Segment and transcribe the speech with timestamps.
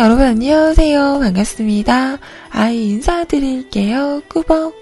[0.00, 0.06] 짠!
[0.06, 1.18] 여러분 안녕하세요.
[1.20, 2.16] 반갑습니다.
[2.48, 4.22] 아이 인사드릴게요.
[4.28, 4.80] 꾸벅.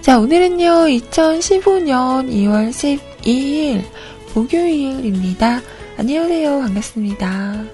[0.00, 3.82] 자, 오늘은요, 2015년 2월 12일,
[4.34, 5.60] 목요일입니다.
[5.96, 6.58] 안녕하세요.
[6.58, 7.64] 반갑습니다.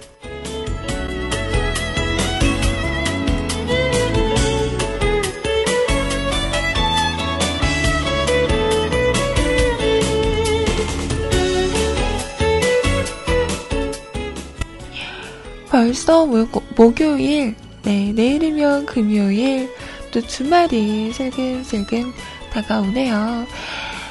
[15.70, 17.54] 벌써 목, 목요일,
[17.84, 19.70] 네, 내일이면 금요일,
[20.10, 22.12] 또 주말이 슬금슬금
[22.52, 23.46] 다가오네요.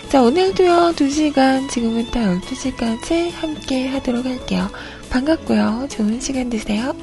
[0.10, 4.68] 자, 오늘도요, 2시간, 지금부터 12시까지 함께 하도록 할게요.
[5.12, 5.88] 반갑고요.
[5.92, 6.96] 좋은 시간 되세요.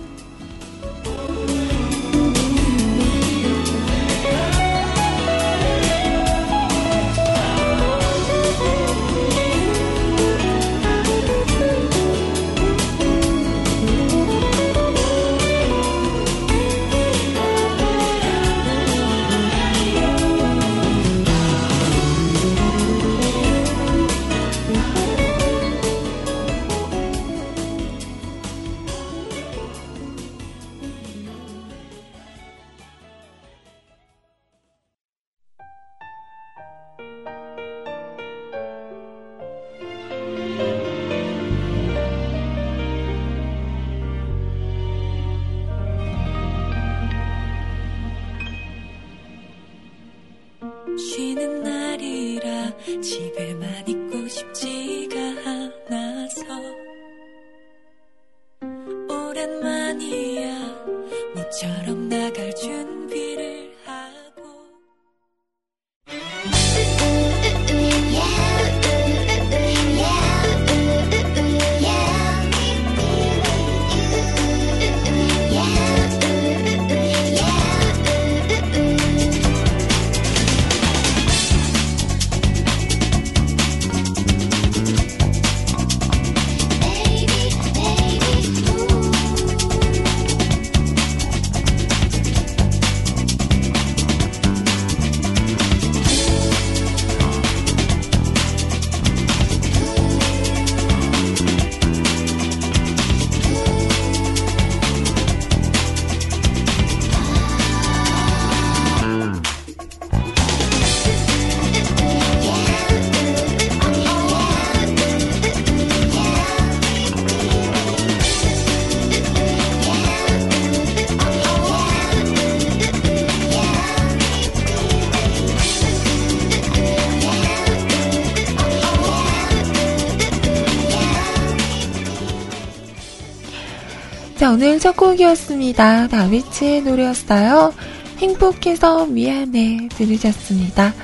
[134.56, 136.08] 오늘 첫 곡이었습니다.
[136.08, 137.74] 다비치의 노래였어요.
[138.16, 140.94] 행복해서 미안해 들으셨습니다.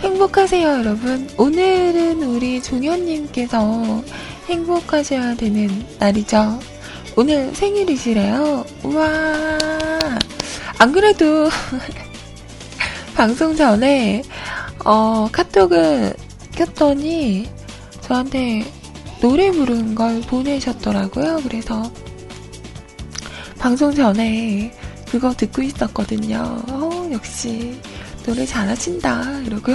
[0.00, 1.28] 행복하세요, 여러분.
[1.36, 4.02] 오늘은 우리 종현님께서
[4.48, 6.58] 행복하셔야 되는 날이죠.
[7.16, 8.64] 오늘 생일이시래요.
[8.84, 9.58] 우와.
[10.78, 11.50] 안 그래도
[13.14, 14.22] 방송 전에
[14.86, 16.14] 어, 카톡을
[16.52, 17.46] 켰더니
[18.00, 18.64] 저한테
[19.20, 21.40] 노래 부른 걸 보내셨더라고요.
[21.42, 21.82] 그래서
[23.66, 24.72] 방송 전에
[25.10, 26.62] 그거 듣고 있었거든요.
[26.68, 27.76] 어, 역시
[28.24, 29.40] 노래 잘하신다.
[29.40, 29.74] 이러고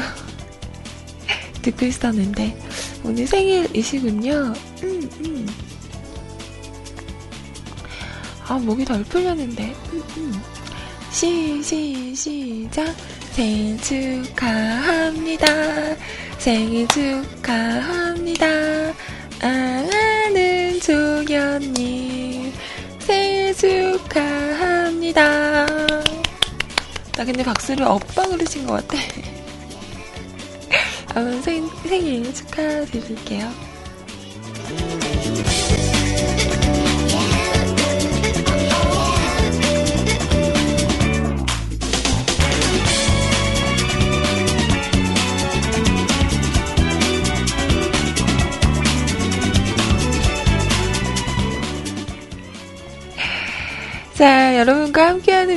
[1.61, 2.57] 듣고 있었는데
[3.03, 4.53] 오늘 생일이시군요.
[4.83, 5.45] 음, 음.
[8.47, 9.75] 아, 목이 덜 풀렸는데.
[9.91, 10.41] 음, 음.
[11.11, 12.95] 시, 시, 시작.
[13.33, 15.47] 생일 축하합니다.
[16.37, 18.47] 생일 축하합니다.
[19.41, 22.20] 아는 종현님.
[23.53, 25.21] 축하합니다.
[27.13, 28.97] 나 근데 박수를 엇박으로 친 것 같아.
[31.13, 33.51] 아무튼 생, 생일 축하드릴게요.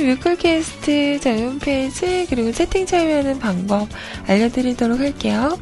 [0.05, 3.87] 뮤클캐스트 저희 홈페이지 그리고 채팅 참여하는 방법
[4.27, 5.57] 알려드리도록 할게요.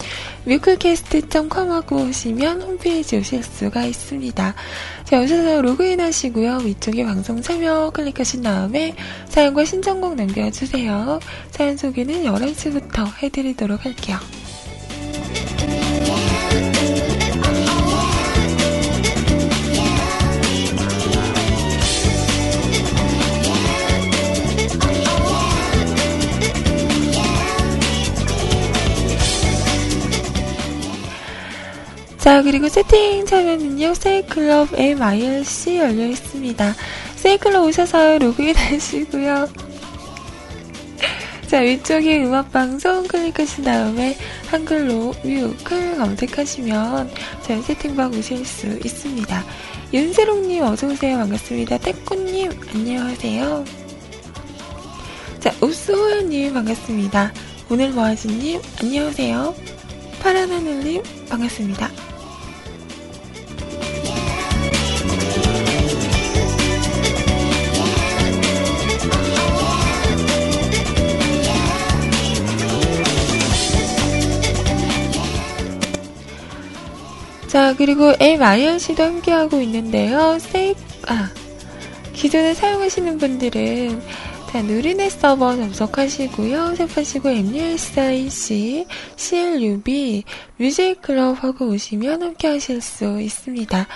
[0.49, 4.55] 뮤클캐스트.com 하고 오시면 홈페이지 오실 수가 있습니다.
[5.05, 6.61] 자, 오셔서 로그인 하시고요.
[6.65, 8.95] 위쪽에 방송 참여 클릭하신 다음에
[9.29, 11.21] 사연과 신청곡 남겨주세요.
[11.51, 14.17] 사연 소개는 11시부터 해드리도록 할게요.
[32.29, 36.75] 자, 그리고 세팅 참여는요, 세이클럽 MIRC 열려 있습니다.
[37.17, 39.49] 세이클럽 오셔서 로그인 하시고요.
[41.47, 44.15] 자, 위쪽에 음악방송 클릭하신 다음에
[44.51, 47.11] 한글로 뮤클 검색하시면
[47.45, 49.45] 저희 세팅방 오실 수 있습니다.
[49.95, 51.17] 윤세롱님 어서오세요.
[51.17, 51.79] 반갑습니다.
[51.79, 53.65] 태꾸님 안녕하세요.
[55.41, 57.33] 자, 읍스호연님 반갑습니다.
[57.71, 59.55] 오늘 뭐하지님 안녕하세요.
[60.21, 62.08] 파란하늘님 반갑습니다.
[77.49, 80.39] 자, 그리고 MIRC도 함께하고 있는데요.
[80.39, 80.75] 세이,
[81.07, 81.31] 아,
[82.13, 84.03] 기존에 사용하시는 분들은
[84.51, 86.75] 자, 누리넷 서버 접속하시고요.
[86.77, 88.87] 샵하시고 MUSIC,
[89.17, 90.25] CLUB,
[90.59, 93.87] 뮤직클럽 하고 오시면 함께 하실 수 있습니다.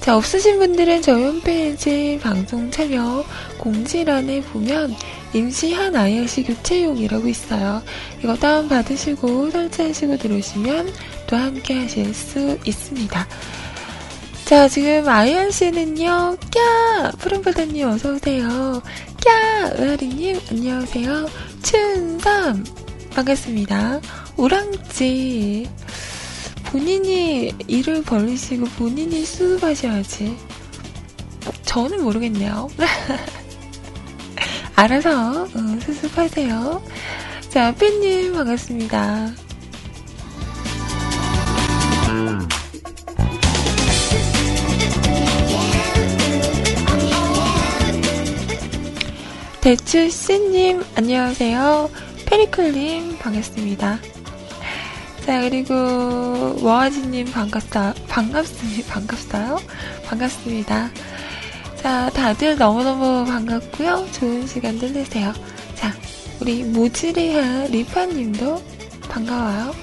[0.00, 3.24] 자, 없으신 분들은 저희 홈페이지 방송 참여
[3.58, 4.94] 공지란에 보면
[5.34, 7.82] 임시한 IRC 교체용이라고 있어요.
[8.22, 10.92] 이거 다운받으시고 설치하시고 들어오시면
[11.26, 13.26] 또 함께 하실 수 있습니다.
[14.44, 17.18] 자, 지금 IRC는요, 꺄!
[17.18, 18.82] 푸른바다님 어서오세요.
[19.20, 19.80] 꺄!
[19.80, 21.26] 의아리님, 안녕하세요.
[21.62, 22.64] 춘삼,
[23.14, 24.00] 반갑습니다.
[24.36, 25.68] 오랑지,
[26.66, 30.36] 본인이 일을 벌리시고 본인이 수습하셔야지.
[31.64, 32.68] 저는 모르겠네요.
[34.76, 36.82] 알아서 어, 수습하세요.
[37.48, 39.30] 자, 팬님 반갑습니다.
[49.60, 51.90] 대출씨님, 안녕하세요.
[52.26, 53.98] 페리클님, 반갑습니다.
[55.24, 55.74] 자, 그리고,
[56.60, 58.92] 워아지님, 반갑다, 반갑습니다.
[58.92, 59.58] 반갑어요?
[60.04, 60.90] 반갑습니다.
[61.84, 64.08] 자, 다들 너무너무 반갑고요.
[64.12, 65.34] 좋은 시간들 되세요.
[65.74, 65.92] 자,
[66.40, 68.62] 우리 모지리한 리파님도
[69.02, 69.74] 반가워요.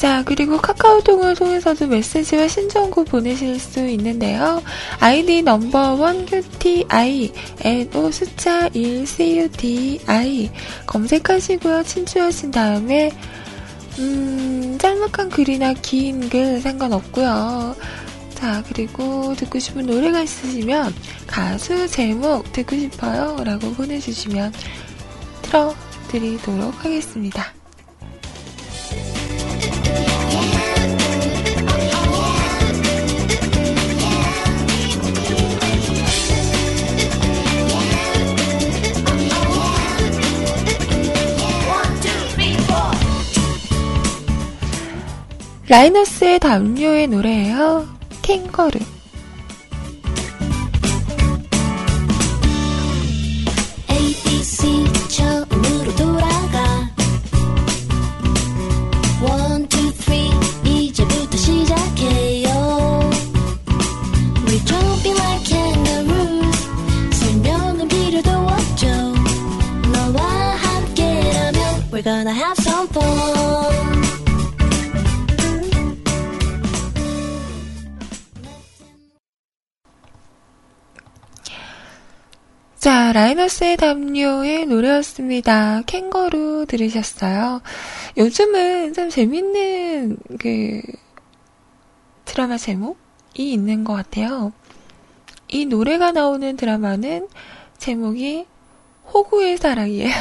[0.00, 4.62] 자, 그리고 카카오톡을 통해서도 메시지와 신청곡 보내실 수 있는데요.
[4.98, 7.30] 아이디 넘버원 QTI,
[7.60, 10.50] NO 숫자 1 CUTI
[10.86, 11.82] 검색하시고요.
[11.82, 13.12] 친추하신 다음에,
[13.98, 17.76] 음, 짤막한 글이나 긴 글 상관없고요.
[18.36, 20.94] 자, 그리고 듣고 싶은 노래가 있으시면
[21.26, 23.36] 가수 제목 듣고 싶어요.
[23.44, 24.50] 라고 보내주시면
[25.42, 27.59] 틀어드리도록 하겠습니다.
[45.70, 47.86] 라이너스의 담요의 노래예요.
[48.22, 48.80] 캥거루.
[53.88, 55.80] ABC 처음으
[83.10, 85.82] 자, 라이너스의 담요의 노래였습니다.
[85.84, 87.60] 캥거루 들으셨어요.
[88.16, 90.80] 요즘은 참 재밌는 그
[92.24, 94.52] 드라마 제목이 있는 것 같아요.
[95.48, 97.26] 이 노래가 나오는 드라마는
[97.78, 98.46] 제목이
[99.12, 100.14] 호구의 사랑이에요.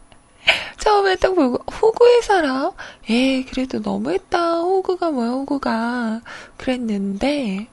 [0.80, 2.72] 처음에 딱 보고 호구의 사랑?
[3.10, 4.60] 에 그래도 너무했다.
[4.60, 6.22] 호구가 뭐야 호구가
[6.56, 7.68] 그랬는데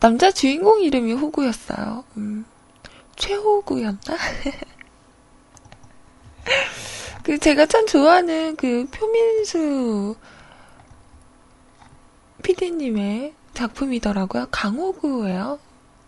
[0.00, 2.04] 남자 주인공 이름이 호구였어요.
[2.16, 2.46] 음,
[3.16, 4.00] 최호구였나?
[7.22, 10.16] 그 제가 참 좋아하는 그 표민수
[12.42, 14.46] 피디님의 작품이더라고요.
[14.50, 15.58] 강호구예요.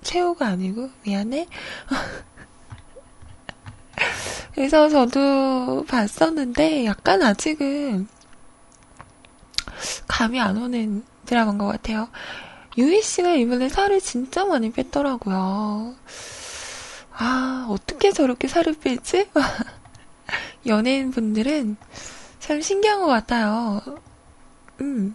[0.03, 1.47] 최호가 아니고 미안해.
[4.55, 8.09] 그래서 저도 봤었는데 약간 아직은
[10.09, 12.09] 감이 안 오는 드라마인 것 같아요.
[12.79, 15.95] 유희 씨가 이번에 살을 진짜 많이 뺐더라고요.
[17.12, 19.29] 아, 어떻게 저렇게 살을 빼지?
[20.67, 21.76] 연예인 분들은
[22.38, 23.81] 참 신기한 것 같아요.
[24.81, 25.14] 음,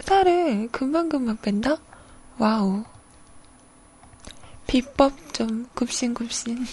[0.00, 1.76] 살을 금방금방 뺀다?
[2.38, 2.84] Wow.
[4.66, 6.66] 비법 좀 굽신굽신.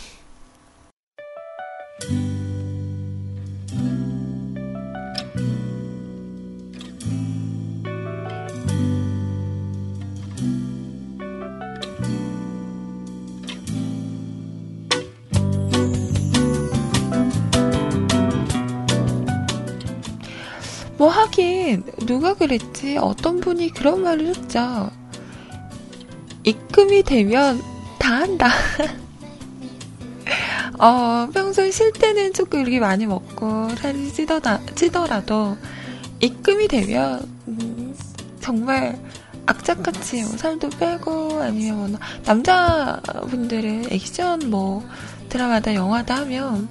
[20.97, 22.97] 뭐 하긴 누가 그랬지?
[22.97, 24.91] 어떤 분이 그런 말을 했죠.
[26.43, 27.61] 입금이 되면
[27.99, 28.49] 다 한다.
[30.79, 35.57] 어 평소에 쉴 때는 조금 이렇게 많이 먹고 살이 찌더라, 찌더라도
[36.19, 37.95] 입금이 되면 음,
[38.39, 38.99] 정말
[39.45, 44.83] 악착같이 뭐 살도 빼고 아니면 뭐 남자분들은 액션 뭐
[45.29, 46.67] 드라마다 영화다 하면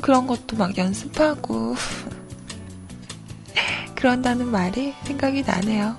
[0.00, 1.76] 그런 것도 막 연습하고
[4.00, 5.96] 그런다는 말이 생각이 나네요.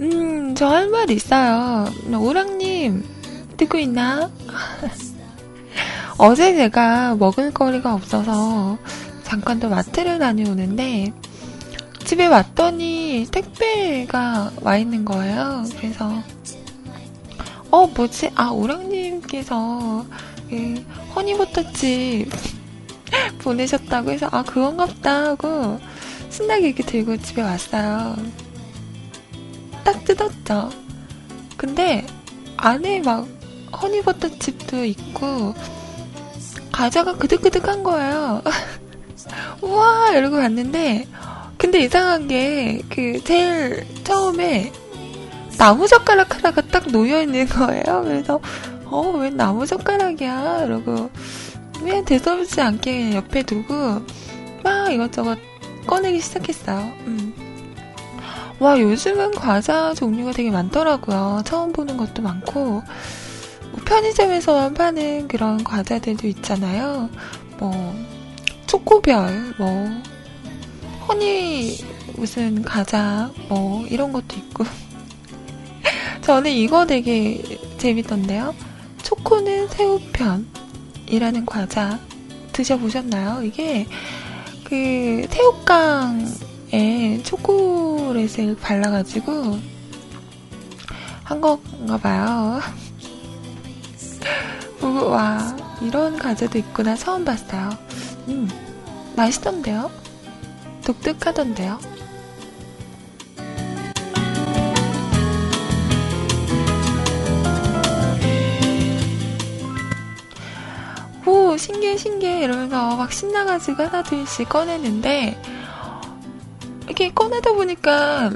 [0.00, 1.86] 음, 저 할 말 있어요.
[2.18, 3.04] 오랑님,
[3.56, 4.30] 듣고 있나?
[6.18, 8.78] 어제 제가 먹을 거리가 없어서
[9.22, 11.12] 잠깐 또 마트를 다녀오는데,
[12.10, 15.62] 집에 왔더니 택배가 와 있는 거예요.
[15.76, 16.10] 그래서
[17.70, 18.32] 어 뭐지?
[18.34, 20.04] 아 오랑님께서
[20.48, 22.28] 그 허니버터칩
[23.38, 25.78] 보내셨다고 해서 아 그건갑다 하고
[26.30, 28.16] 신나게 이렇게 들고 집에 왔어요.
[29.84, 30.68] 딱 뜯었죠.
[31.56, 32.04] 근데
[32.56, 33.28] 안에 막
[33.80, 35.54] 허니버터칩도 있고
[36.72, 38.42] 과자가 그득그득한 거예요.
[39.62, 41.06] 우와 이러고 봤는데
[41.60, 44.72] 근데 이상한 게, 그, 제일 처음에
[45.58, 48.02] 나무젓가락 하나가 딱 놓여있는 거예요.
[48.02, 48.40] 그래서,
[48.86, 50.64] 어, 왜 나무젓가락이야?
[50.64, 51.10] 이러고,
[51.78, 53.74] 그냥 대수롭지 않게 옆에 두고,
[54.64, 55.38] 막 이것저것
[55.86, 56.78] 꺼내기 시작했어요.
[57.06, 57.34] 음.
[58.58, 61.42] 와, 요즘은 과자 종류가 되게 많더라고요.
[61.44, 62.82] 처음 보는 것도 많고,
[63.70, 67.10] 뭐 편의점에서만 파는 그런 과자들도 있잖아요.
[67.58, 67.94] 뭐,
[68.66, 69.90] 초코별, 뭐,
[71.10, 71.76] 허니
[72.14, 74.64] 무슨 과자 뭐 이런 것도 있고
[76.22, 77.42] 저는 이거 되게
[77.78, 78.54] 재밌던데요.
[79.02, 81.98] 초코는 새우편이라는 과자
[82.52, 83.42] 드셔보셨나요?
[83.42, 83.88] 이게
[84.62, 86.28] 그 새우깡에
[87.24, 89.58] 초콜릿을 발라가지고
[91.24, 92.60] 한 건가 봐요.
[95.10, 97.70] 와 이런 과자도 있구나 처음 봤어요.
[98.28, 98.48] 음
[99.16, 99.90] 맛있던데요?
[100.84, 101.78] 독특하던데요.
[111.26, 112.42] 오, 신기해, 신기해.
[112.44, 115.40] 이러면서 막 신나가지고 하나, 둘씩 꺼내는데,
[116.86, 118.30] 이렇게 꺼내다 보니까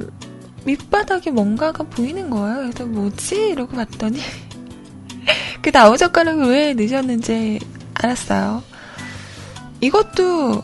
[0.64, 2.56] 밑바닥에 뭔가가 보이는 거예요.
[2.56, 3.48] 그래서 뭐지?
[3.48, 4.20] 이러고 봤더니,
[5.60, 7.58] 그 나무젓가락을 왜 넣으셨는지
[7.94, 8.62] 알았어요.
[9.80, 10.62] 이것도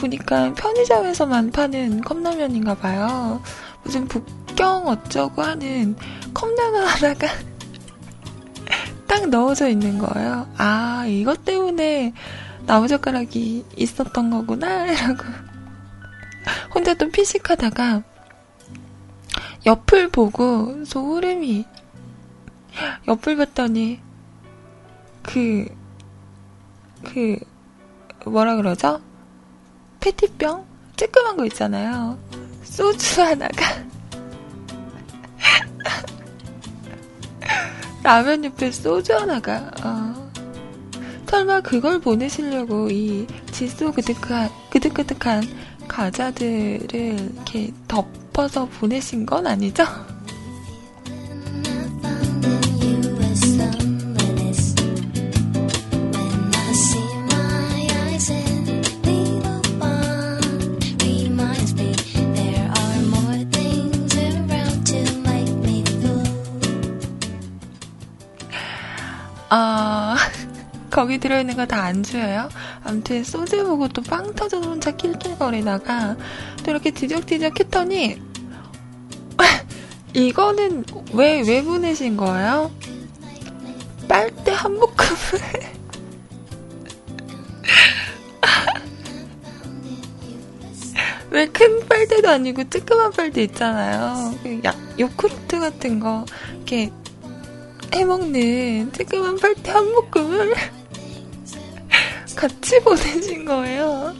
[0.00, 3.42] 보니까 편의점에서만 파는 컵라면인가 봐요.
[3.82, 5.96] 무슨 북경 어쩌고 하는
[6.32, 7.28] 컵라면 하나가
[9.06, 10.48] 딱 넣어져 있는 거예요.
[10.56, 12.14] 아, 이것 때문에
[12.66, 15.24] 나무젓가락이 있었던 거구나, 이라고.
[16.74, 18.02] 혼자 또 피식하다가
[19.66, 21.66] 옆을 보고 소름이
[23.08, 24.00] 옆을 봤더니
[25.22, 25.66] 그,
[27.04, 27.38] 그,
[28.24, 29.00] 뭐라 그러죠?
[30.00, 30.66] 페티병?
[30.96, 32.18] 쬐끄만 거 있잖아요.
[32.64, 33.84] 소주 하나가.
[38.02, 40.30] 라면 옆에 소주 하나가, 어.
[41.26, 45.44] 설마 그걸 보내시려고 이 질소 그득한, 그득그득한
[45.86, 49.84] 과자들을 이렇게 덮어서 보내신 건 아니죠?
[69.50, 70.16] 아,
[70.90, 72.48] 거기 들어있는 거 다 안주예요?
[72.84, 76.16] 아무튼 소주 보고 또 빵 터져서 혼자 낄낄거리다가
[76.64, 78.20] 또 이렇게 뒤적뒤적 했더니
[80.14, 82.70] 이거는 왜, 왜 보내신 거예요?
[84.08, 85.40] 빨대 한 묶음을
[91.30, 94.34] 왜큰 빨대도 아니고 뜨끔한 빨대 있잖아요.
[94.42, 96.24] 그 야, 요크루트 같은 거
[96.56, 96.90] 이렇게
[97.92, 100.54] 해먹는 뜨끔한 빨대 한 묶음을
[102.36, 104.14] 같이 보내신 거예요.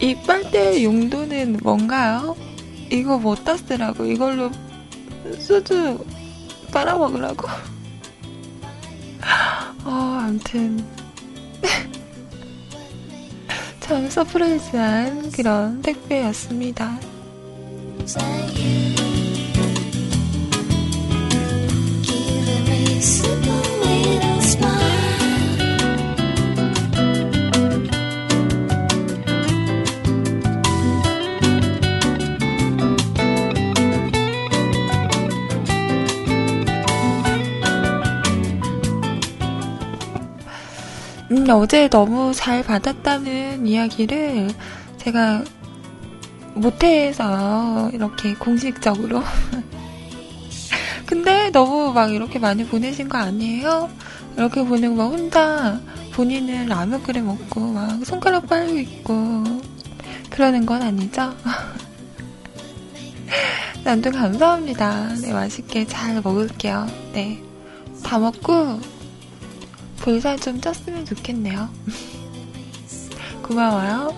[0.00, 2.36] 이 빨대의 용도는 뭔가요?
[2.90, 4.04] 이거 뭐다 쓰라고?
[4.04, 4.50] 이걸로
[5.38, 6.04] 소주
[6.72, 7.48] 빨아먹으라고?
[9.84, 10.84] 어, 암튼.
[13.80, 16.98] 참 surprise한 그런 택배였습니다.
[41.50, 44.48] 어제 너무 잘 받았다는 이야기를
[44.98, 45.44] 제가
[46.54, 49.22] 못해서 이렇게 공식적으로.
[51.08, 53.88] 근데 너무 막 이렇게 많이 보내신 거 아니에요?
[54.36, 55.80] 이렇게 보내고 막 혼자
[56.12, 59.42] 본인은 라면 끓여 먹고 막 손가락 빨고 있고
[60.28, 61.34] 그러는 건 아니죠?
[63.84, 65.14] 난도 감사합니다.
[65.22, 66.86] 네, 맛있게 잘 먹을게요.
[67.14, 67.42] 네.
[68.04, 68.78] 다 먹고
[70.00, 71.70] 볼살 좀 쪘으면 좋겠네요.
[73.42, 74.14] 고마워요.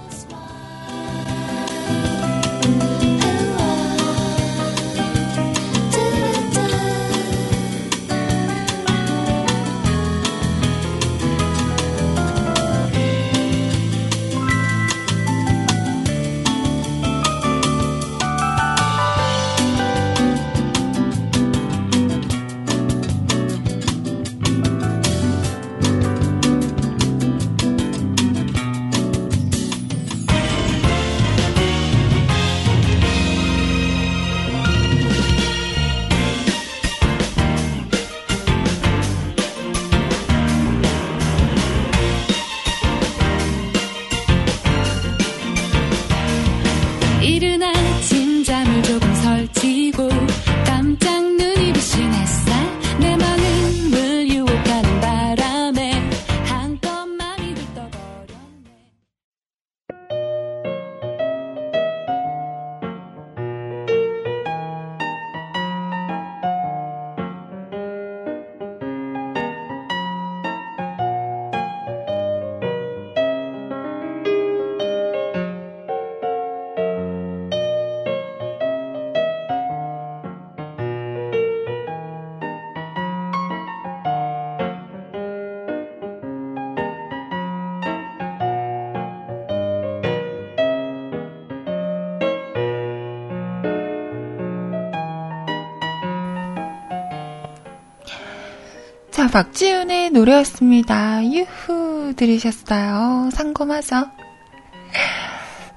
[99.20, 101.22] 자, 박지윤의 노래였습니다.
[101.26, 103.28] 유후 들으셨어요.
[103.30, 104.06] 상검하죠?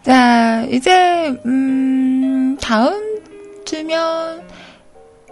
[0.01, 3.21] 자, 이제 음, 다음
[3.65, 4.47] 주면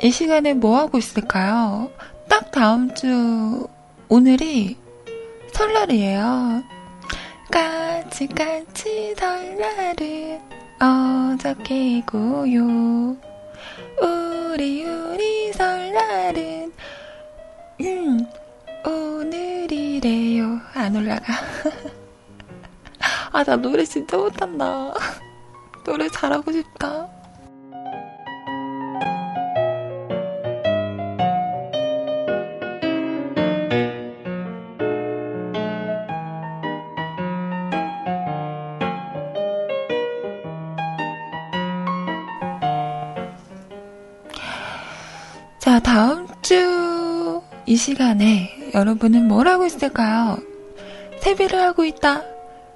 [0.01, 1.89] 이 시간에 뭐 하고 있을까요?
[2.27, 3.69] 딱 다음 주
[4.09, 4.75] 오늘이
[5.53, 6.63] 설날이에요.
[7.49, 10.41] 까치까치 설날은
[11.39, 12.61] 어저께고요.
[14.01, 16.50] 우리 우리 설날은
[17.83, 18.25] 음,
[18.85, 20.59] 오늘이래요.
[20.73, 21.25] 안 올라가.
[23.31, 24.93] 아, 나 노래 진짜 못한다.
[25.83, 27.07] 노래 잘하고 싶다.
[47.81, 50.37] 시간에 여러분은 뭘 하고 있을까요?
[51.19, 52.21] 세비를 하고 있다.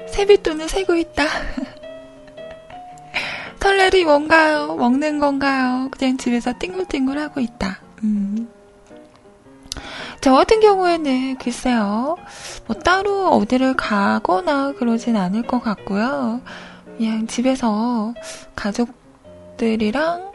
[0.07, 1.25] 세비돈을 세고 있다.
[3.61, 4.75] 설날이 뭔가요?
[4.75, 5.89] 먹는 건가요?
[5.91, 7.81] 그냥 집에서 띵글띵글 하고 있다.
[8.03, 8.49] 음.
[10.21, 12.17] 저 같은 경우에는 글쎄요,
[12.65, 16.41] 뭐 따로 어디를 가거나 그러진 않을 것 같고요.
[16.97, 18.15] 그냥 집에서
[18.55, 20.31] 가족들이랑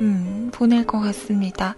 [0.00, 1.76] 음, 보낼 것 같습니다.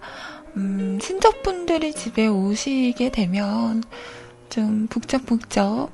[0.57, 3.83] 음, 친척분들이 집에 오시게 되면
[4.49, 5.91] 좀 북적북적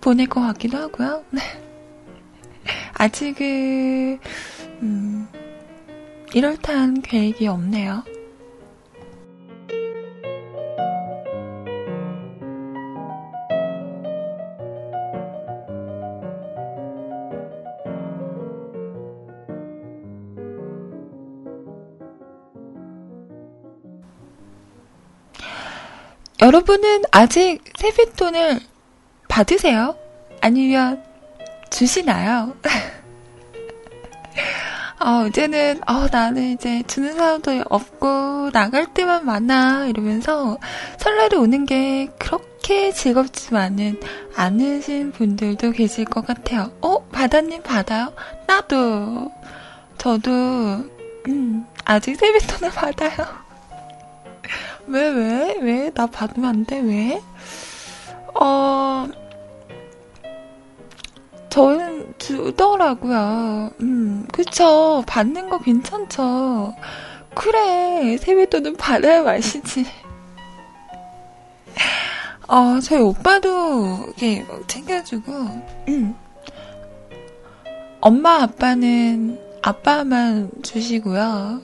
[0.00, 1.24] 보낼 것 같기도 하고요.
[2.94, 4.18] 아직은
[4.82, 5.28] 음,
[6.34, 8.04] 이럴듯한 계획이 없네요.
[26.40, 28.60] 여러분은 아직 세뱃돈을
[29.28, 29.96] 받으세요?
[30.40, 31.02] 아니면
[31.70, 32.56] 주시나요?
[35.00, 40.58] 어, 이제는, 어, 나는 이제 주는 사람도 없고, 나갈 때만 만나, 이러면서
[40.98, 44.00] 설날이 오는 게 그렇게 즐겁지만은
[44.34, 46.72] 않으신 분들도 계실 것 같아요.
[46.80, 48.12] 어, 바다님 받아요?
[48.46, 49.30] 나도.
[49.98, 50.30] 저도,
[51.28, 53.45] 음, 아직 세뱃돈을 받아요.
[54.88, 55.56] 왜, 왜?
[55.60, 55.90] 왜?
[55.94, 56.80] 나 받으면 안 돼?
[56.80, 57.20] 왜?
[58.34, 59.08] 어,
[61.48, 63.70] 저는 주더라고요.
[63.80, 65.02] 음, 그쵸.
[65.06, 66.74] 받는 거 괜찮죠.
[67.34, 68.16] 그래.
[68.18, 69.86] 세뱃돈은 받아야 마시지.
[72.46, 75.32] 어, 저희 오빠도 이렇게 챙겨주고,
[75.88, 76.14] 음.
[78.00, 81.60] 엄마, 아빠는 아빠만 주시고요.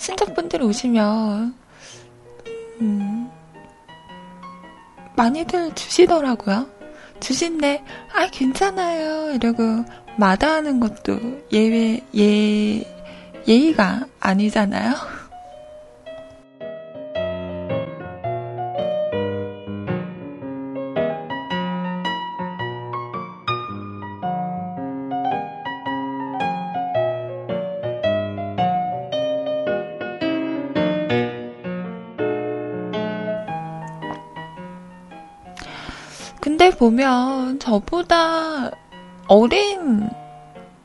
[0.00, 1.54] 친척분들 오시면,
[2.80, 3.30] 음,
[5.14, 6.66] 많이들 주시더라고요.
[7.20, 7.84] 주신데,
[8.14, 9.32] 아, 괜찮아요.
[9.32, 9.84] 이러고
[10.16, 12.82] 마다하는 것도 예외, 예,
[13.46, 15.19] 예의가 아니잖아요.
[36.80, 38.70] 보면 저보다
[39.26, 40.08] 어린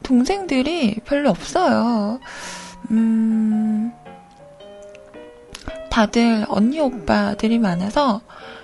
[0.03, 2.19] 동생들이 별로 없어요.
[2.91, 3.93] 음,
[5.89, 8.19] 다들 언니 오빠들이 많아서,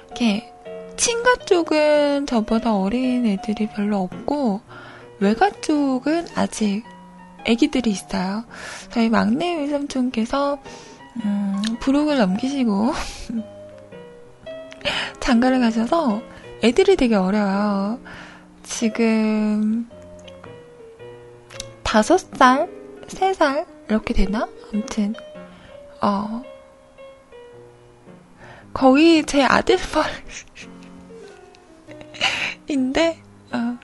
[0.08, 0.52] 이렇게,
[0.98, 4.60] 친가 쪽은 저보다 어린 애들이 별로 없고,
[5.22, 6.84] 외가 쪽은 아직
[7.46, 8.44] 애기들이 있어요.
[8.90, 10.60] 저희 막내 외삼촌께서,
[11.24, 12.92] 음, 부록을 넘기시고,
[15.22, 16.22] 장가를 가셔서,
[16.64, 18.00] 애들이 되게 어려요.
[18.64, 19.90] 지금
[21.84, 22.70] 다섯 살,
[23.08, 24.48] 세 살 이렇게 되나?
[24.72, 25.14] 아무튼
[26.02, 26.42] 어
[28.74, 30.08] 거의 제 아들뻘인데
[33.54, 33.78] 어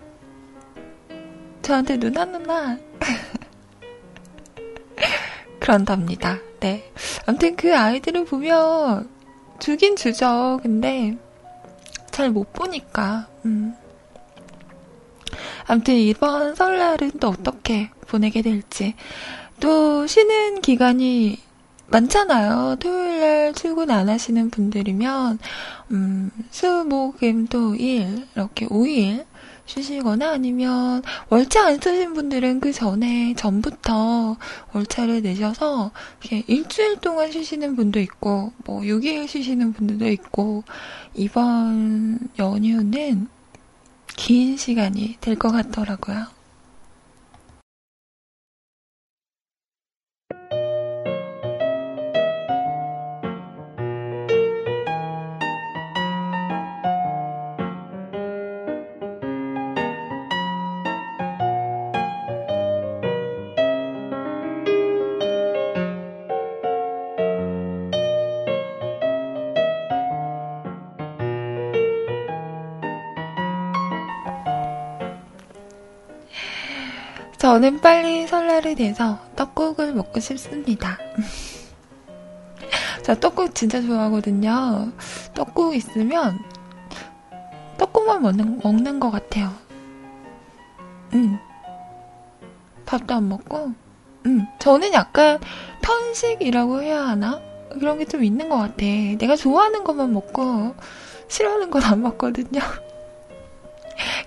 [1.61, 2.77] 저한테 누나 누나
[5.59, 6.37] 그런답니다.
[6.61, 6.89] 네.
[7.25, 9.09] 아무튼 그 아이들을 보면
[9.59, 10.59] 주긴 주죠.
[10.63, 11.17] 근데
[12.17, 13.75] 잘 못 보니까, 음.
[15.67, 18.95] 아무튼 이번 설날은 또 어떻게 보내게 될지.
[19.59, 21.37] 또 쉬는 기간이
[21.85, 22.77] 많잖아요.
[22.79, 25.37] 토요일 날 출근 안 하시는 분들이면,
[25.91, 29.23] 음, 수, 목, 금, 토, 일, 이렇게 5일
[29.67, 34.37] 쉬시거나 아니면 월차 안 쓰신 분들은 그 전에 전부터
[34.73, 40.63] 월차를 내셔서 이렇게 일주일 동안 쉬시는 분도 있고 뭐 6일 쉬시는 분들도 있고
[41.13, 43.27] 이번 연휴는
[44.15, 46.36] 긴 시간이 될 것 같더라고요.
[77.47, 80.97] 저는 빨리 설날이 돼서 떡국을 먹고 싶습니다.
[83.03, 84.91] 저 떡국 진짜 좋아하거든요.
[85.33, 86.37] 떡국 있으면
[87.77, 89.53] 떡국만 먹는, 먹는 것 같아요.
[91.13, 91.39] 음.
[92.85, 93.71] 밥도 안 먹고,
[94.25, 94.45] 음.
[94.59, 95.39] 저는 약간
[95.81, 97.39] 편식이라고 해야 하나?
[97.79, 98.75] 그런 게 좀 있는 것 같아.
[99.17, 100.75] 내가 좋아하는 것만 먹고
[101.29, 102.59] 싫어하는 건 안 먹거든요.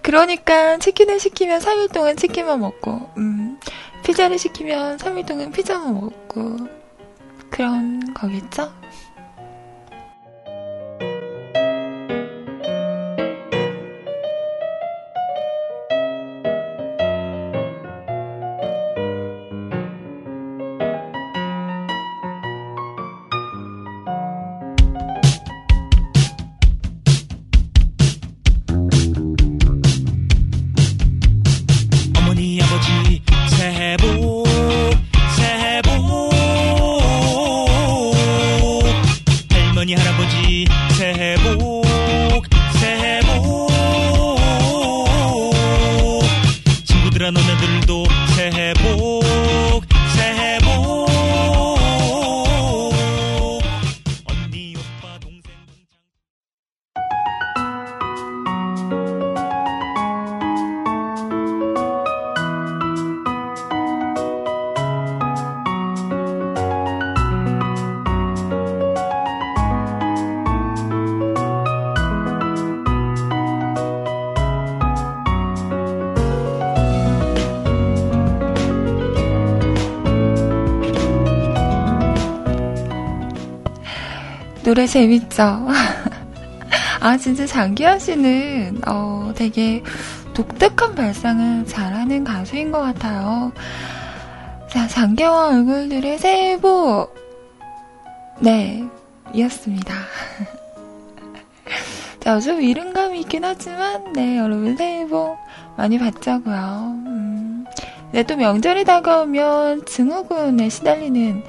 [0.03, 3.59] 그러니까 치킨을 시키면 3일 동안 치킨만 먹고, 음,
[4.05, 6.57] 피자를 시키면 3일 동안 피자만 먹고,
[7.51, 8.80] 그런 거겠죠?
[84.71, 85.67] 노래 재밌죠?
[87.01, 89.83] 아, 진짜 장기하 씨는, 어, 되게
[90.33, 93.51] 독특한 발상을 잘하는 가수인 것 같아요.
[94.69, 97.13] 자, 장기와 얼굴들의 새해 복!
[98.39, 98.85] 네,
[99.35, 99.93] 이었습니다.
[102.21, 105.37] 자, 좀 이른감이 있긴 하지만, 네, 여러분 새해 복
[105.77, 106.95] 많이 받자고요.
[107.07, 107.65] 음,
[108.13, 111.43] 네, 또 명절이 다가오면 증후군에 시달리는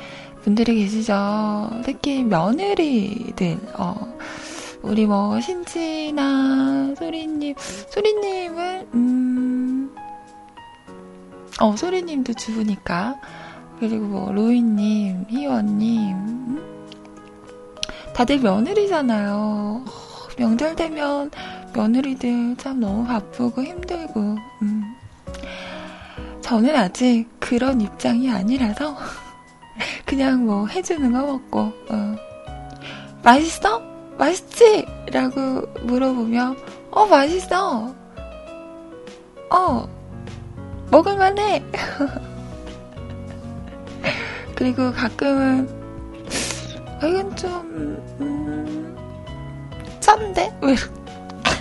[0.44, 1.82] 분들이 계시죠.
[1.84, 4.18] 특히 며느리들, 어,
[4.82, 7.56] 우리 뭐, 신지나 소리님,
[7.90, 9.96] 소리님은, 음,
[11.60, 13.16] 어, 소리님도 주부니까.
[13.80, 16.88] 그리고 뭐, 로이님, 희원님, 음?
[18.16, 19.34] 다들 며느리잖아요.
[19.36, 19.86] 어,
[20.38, 21.30] 명절 되면
[21.74, 24.84] 며느리들 참 너무 바쁘고 힘들고, 음.
[26.42, 28.98] 저는 아직 그런 입장이 아니라서,
[30.06, 32.16] 그냥 뭐 해주는 거 먹고, 어.
[33.24, 33.82] 맛있어?
[34.18, 34.86] 맛있지?
[35.12, 36.58] 라고 물어보면,
[36.92, 37.94] 어, 맛있어.
[39.50, 39.88] 어,
[40.90, 41.64] 먹을만해.
[44.56, 45.68] 그리고 가끔은,
[47.02, 47.52] 어, 이건 좀,
[48.20, 48.96] 음,
[50.00, 50.56] 짠데?
[50.62, 50.76] 왜,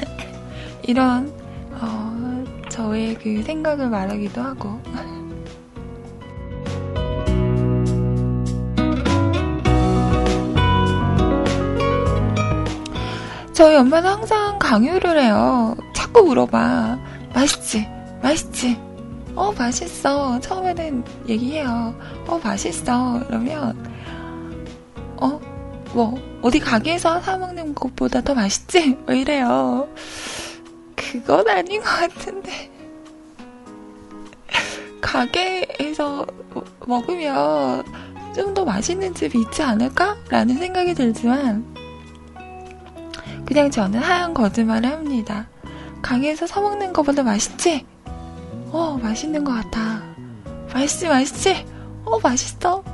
[0.83, 1.33] 이런,
[1.73, 4.81] 어, 저의 그 생각을 말하기도 하고.
[13.61, 15.77] 저희 엄마는 항상 강요를 해요.
[15.94, 16.99] 자꾸 물어봐.
[17.35, 17.87] 맛있지?
[18.23, 18.81] 맛있지?
[19.37, 20.40] 어, 맛있어.
[20.40, 21.94] 처음에는 얘기해요.
[22.27, 23.20] 어, 맛있어.
[23.27, 23.77] 그러면,
[25.18, 25.38] 어,
[25.92, 28.96] 뭐, 어디 가게에서 사먹는 것보다 더 맛있지?
[29.05, 29.87] 뭐 이래요.
[30.96, 32.70] 그건 아닌 것 같은데.
[35.03, 36.27] 가게에서
[36.87, 37.85] 먹으면
[38.35, 40.16] 좀 더 맛있는 집이 있지 않을까?
[40.31, 41.62] 라는 생각이 들지만,
[43.51, 45.49] 그냥 저는 하얀 거짓말을 합니다.
[46.03, 47.85] 강에서 사먹는 것보다 맛있지?
[48.71, 50.05] 어, 맛있는 것 같아.
[50.73, 51.67] 맛있지, 맛있지?
[52.05, 52.85] 어, 맛있어.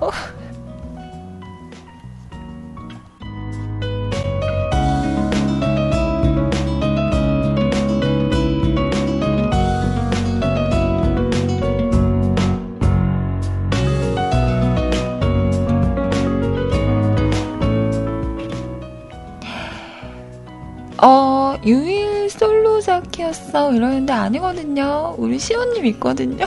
[21.66, 23.72] 유일 솔로작이었어.
[23.72, 25.16] 이러는데 아니거든요.
[25.18, 26.46] 우리 시호님 있거든요.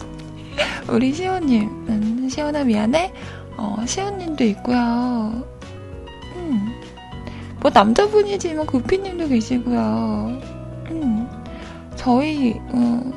[0.88, 1.62] 우리 시호님.
[1.88, 3.12] 음, 시호나 미안해.
[3.56, 5.42] 어, 시호님도 있고요.
[6.36, 6.74] 음.
[7.60, 10.40] 뭐 남자분이지 뭐 구피님도 계시고요.
[10.90, 11.28] 음.
[11.96, 13.12] 저희 음,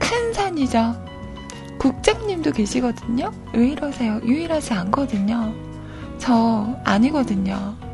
[0.00, 1.06] 큰 산이죠.
[1.78, 3.30] 국장님도 계시거든요.
[3.54, 4.20] 왜 이러세요?
[4.24, 5.54] 유일하지 않거든요.
[6.18, 7.85] 저 아니거든요.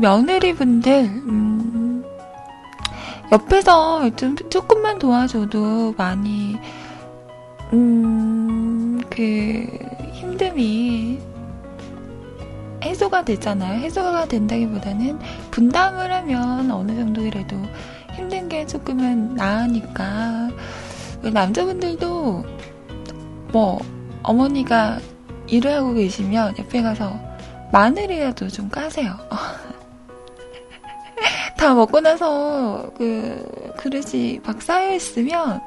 [0.00, 2.04] 며느리분들, 음,
[3.30, 6.56] 옆에서 좀 조금만 도와줘도 많이
[7.72, 9.66] 음, 그,
[10.14, 11.18] 힘듦이
[12.82, 13.80] 해소가 되잖아요.
[13.80, 15.18] 해소가 된다기보다는
[15.50, 17.56] 분담을 하면 어느 정도 그래도
[18.14, 20.48] 힘든 게 조금은 나으니까.
[21.22, 22.44] 남자분들도
[23.52, 23.80] 뭐,
[24.22, 25.00] 어머니가
[25.48, 27.18] 일을 하고 계시면 옆에 가서
[27.72, 29.14] 마늘이라도 좀 까세요.
[31.58, 35.60] 다 먹고 나서 그 그릇이 막 쌓여 있으면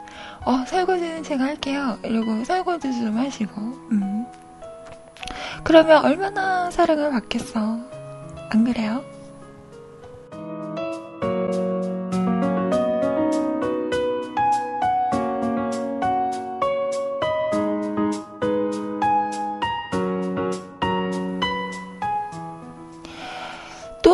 [0.46, 2.00] 어 설거지는 제가 할게요.
[2.04, 3.54] 이러고 설거지 좀 하시고
[3.92, 4.26] 음.
[5.66, 7.78] 그러면 얼마나 사랑을 받겠어.
[8.50, 9.04] 안 그래요?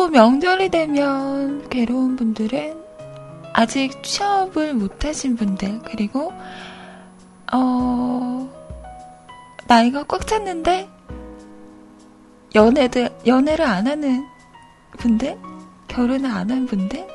[0.08, 2.82] 또 명절이 되면 괴로운 분들은
[3.52, 6.32] 아직 취업을 못하신 분들, 그리고,
[7.52, 8.48] 어,
[9.66, 10.88] 나이가 꽉 찼는데,
[12.54, 14.24] 연애들, 연애를 안 하는
[14.96, 15.36] 분들?
[15.88, 17.06] 결혼을 안 한 분들?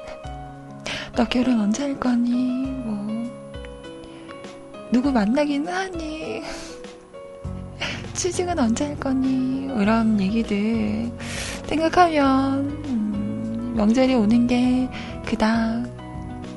[1.15, 2.31] 너 결혼 언제 할 거니?
[2.31, 3.31] 뭐,
[4.91, 6.43] 누구 만나기는 하니?
[8.13, 9.65] 취직은 언제 할 거니?
[9.65, 11.11] 뭐 이런 얘기들
[11.65, 14.89] 생각하면, 음, 명절이 오는 게
[15.25, 15.83] 그닥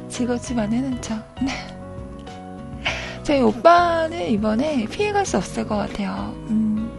[0.09, 1.23] 즐겁지만은 않죠.
[3.23, 6.35] 저희 오빠는 이번에 피해갈 수 없을 것 같아요.
[6.49, 6.91] 음,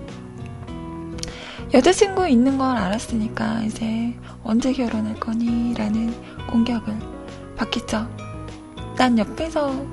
[1.74, 5.74] 여자친구 있는 걸 알았으니까 이제 언제 결혼할 거니?
[5.74, 6.14] 라는
[6.50, 6.98] 공격을
[7.56, 8.08] 받겠죠.
[8.98, 9.86] 난 옆에서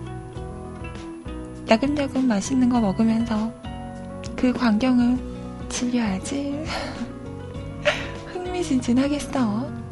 [1.69, 3.53] 야금야금 맛있는 거 먹으면서
[4.37, 5.19] 그 광경을
[5.69, 6.65] 즐겨야지.
[8.55, 9.85] 흥미진진하겠어.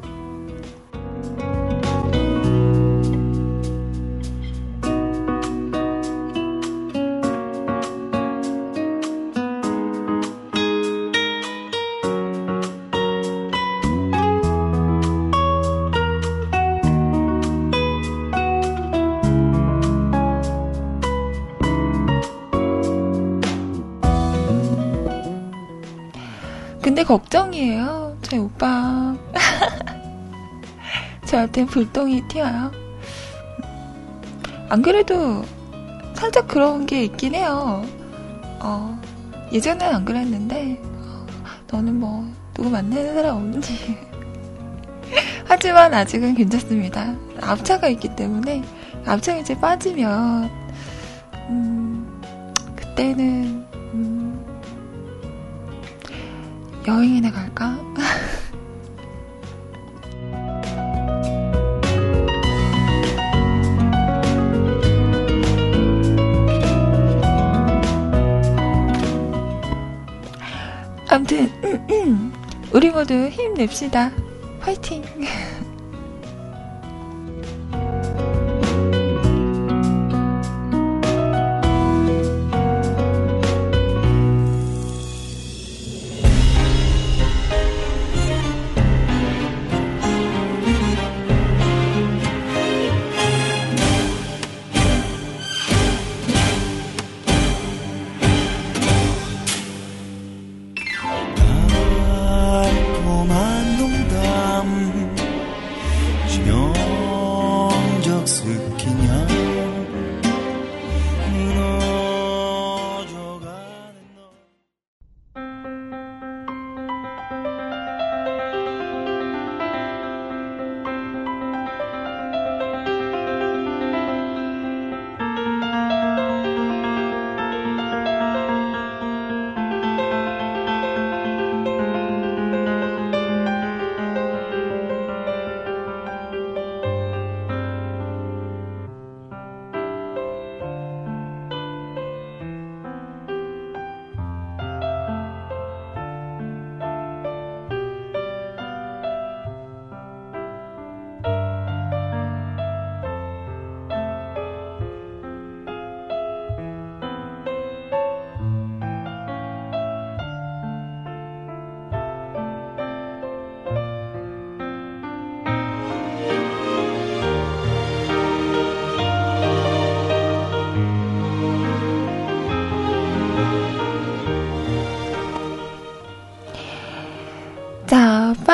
[26.82, 28.01] 근데 걱정이에요.
[28.32, 29.14] 저희 오빠.
[31.26, 32.72] 저한테 불똥이 튀어요.
[34.70, 35.44] 안 그래도
[36.14, 37.84] 살짝 그런 게 있긴 해요.
[38.60, 38.98] 어,
[39.52, 41.26] 예전엔 안 그랬는데, 어,
[41.70, 43.98] 너는 뭐, 누구 만나는 사람 없는지.
[45.44, 47.14] 하지만 아직은 괜찮습니다.
[47.38, 48.62] 앞차가 있기 때문에,
[49.04, 50.50] 앞차가 이제 빠지면,
[51.50, 52.22] 음,
[52.76, 53.66] 그때는,
[56.86, 57.81] 여행이나 갈까?
[71.12, 71.50] 아무튼
[72.72, 74.10] 우리 모두 힘냅시다.
[74.60, 75.04] 화이팅!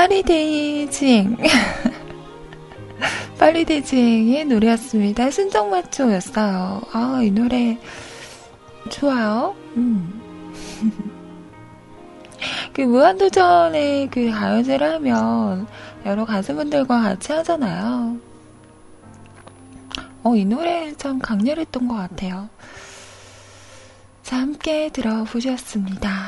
[0.08, 1.36] 파리돼지앵.
[3.38, 5.30] 파리돼지앵의 노래였습니다.
[5.30, 6.80] 순정마초였어요.
[6.92, 7.78] 아, 이 노래
[8.88, 9.54] 좋아요.
[9.76, 10.54] 음.
[12.72, 15.66] 그 무한도전의 그 가요제를 하면
[16.06, 18.16] 여러 가수분들과 같이 하잖아요.
[20.22, 22.48] 어, 이 노래 참 강렬했던 것 같아요.
[24.22, 26.27] 자, 함께 들어보셨습니다.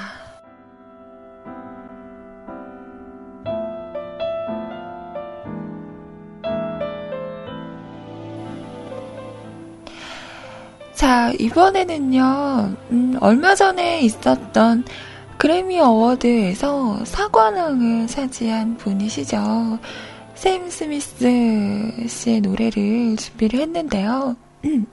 [11.00, 14.84] 자, 이번에는요, 음, 얼마 전에 있었던
[15.38, 19.78] 그래미 어워드에서 사관왕을 차지한 분이시죠.
[20.34, 24.36] 샘 스미스 씨의 노래를 준비를 했는데요.
[24.66, 24.86] 음.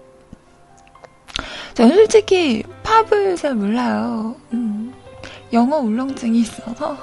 [1.74, 4.38] 저는 솔직히 팝을 잘 몰라요.
[4.54, 4.94] 음,
[5.52, 6.96] 영어 울렁증이 있어서.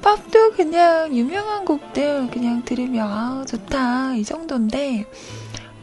[0.00, 4.14] 팝도 그냥 유명한 곡들 그냥 들으면 아, 좋다.
[4.14, 5.04] 이 정도인데,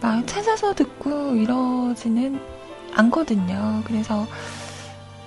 [0.02, 2.40] 막 찾아서 듣고 이러지는
[2.94, 3.82] 않거든요.
[3.86, 4.26] 그래서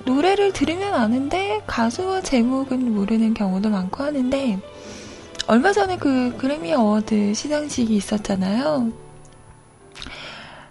[0.05, 4.59] 노래를 들으면 아는데 가수와 제목은 모르는 경우도 많고 하는데
[5.47, 8.93] 얼마 전에 그 그래미 어워드 시상식이 있었잖아요.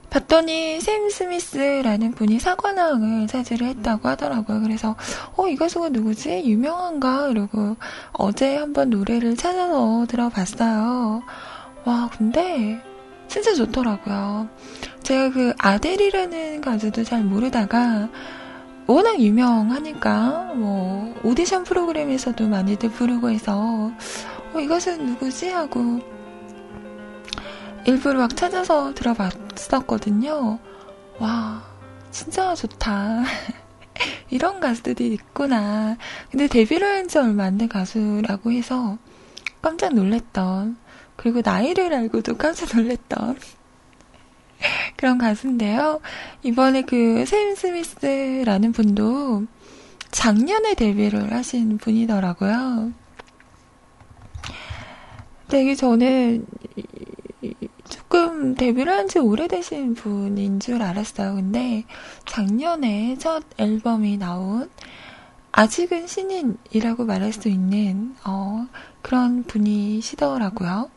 [0.10, 4.62] 봤더니 샘 스미스라는 분이 사관왕을 차지를 했다고 하더라고요.
[4.62, 4.96] 그래서
[5.36, 6.44] 어 이 가수가 누구지?
[6.46, 7.28] 유명한가?
[7.28, 7.76] 이러고
[8.14, 11.22] 어제 한번 노래를 찾아서 들어봤어요.
[11.86, 12.82] 와 근데
[13.30, 14.50] 진짜 좋더라고요.
[15.04, 18.10] 제가 그 아델이라는 가수도 잘 모르다가
[18.88, 23.92] 워낙 유명하니까 뭐 오디션 프로그램에서도 많이들 부르고 해서
[24.54, 26.00] 어, 이것은 누구지 하고
[27.86, 30.60] 일부러 막 찾아서 들어봤었거든요.
[31.20, 31.64] 와
[32.12, 33.24] 진짜 좋다.
[34.32, 35.98] 이런 가수들이 있구나.
[36.32, 38.98] 근데 데뷔를 한 지 얼마 안 된 가수라고 해서
[39.62, 40.78] 깜짝 놀랬던
[41.20, 43.38] 그리고 나이를 알고도 깜짝 놀랐던
[44.96, 46.00] 그런 가수인데요.
[46.44, 49.44] 이번에 그 샘 스미스라는 분도
[50.12, 52.94] 작년에 데뷔를 하신 분이더라고요.
[55.50, 56.46] 되게 저는
[57.90, 61.36] 조금 데뷔를 한 지 오래되신 분인 줄 알았어요.
[61.36, 61.84] 근데
[62.26, 64.70] 작년에 첫 앨범이 나온
[65.52, 68.68] 아직은 신인이라고 말할 수 있는 어,
[69.02, 70.90] 그런 분이시더라고요.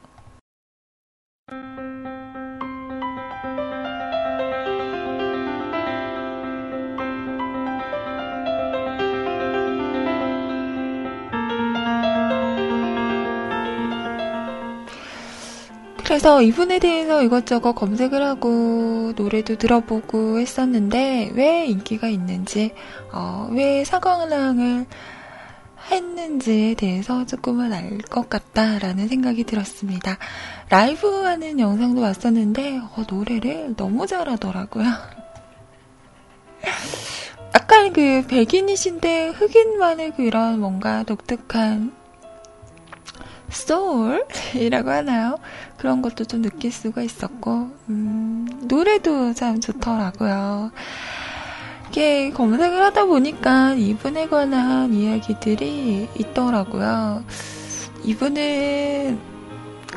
[16.04, 22.72] 그래서 이분에 대해서 이것저것 검색을 하고 노래도 들어보고 했었는데 왜 인기가 있는지,
[23.12, 24.86] 어, 왜 사광랑을
[25.90, 30.18] 했는지에 대해서 조금은 알 것 같다라는 생각이 들었습니다.
[30.68, 34.84] 라이브 하는 영상도 봤었는데, 어, 노래를 너무 잘하더라고요.
[37.54, 41.92] 약간 그 백인이신데 흑인만의 그런 뭔가 독특한
[43.52, 45.38] 소울이라고 하나요?
[45.76, 50.72] 그런 것도 좀 느낄 수가 있었고, 음, 노래도 참 좋더라고요.
[51.90, 57.22] 이게 검색을 하다 보니까 이분에 관한 이야기들이 있더라고요.
[58.04, 59.20] 이분은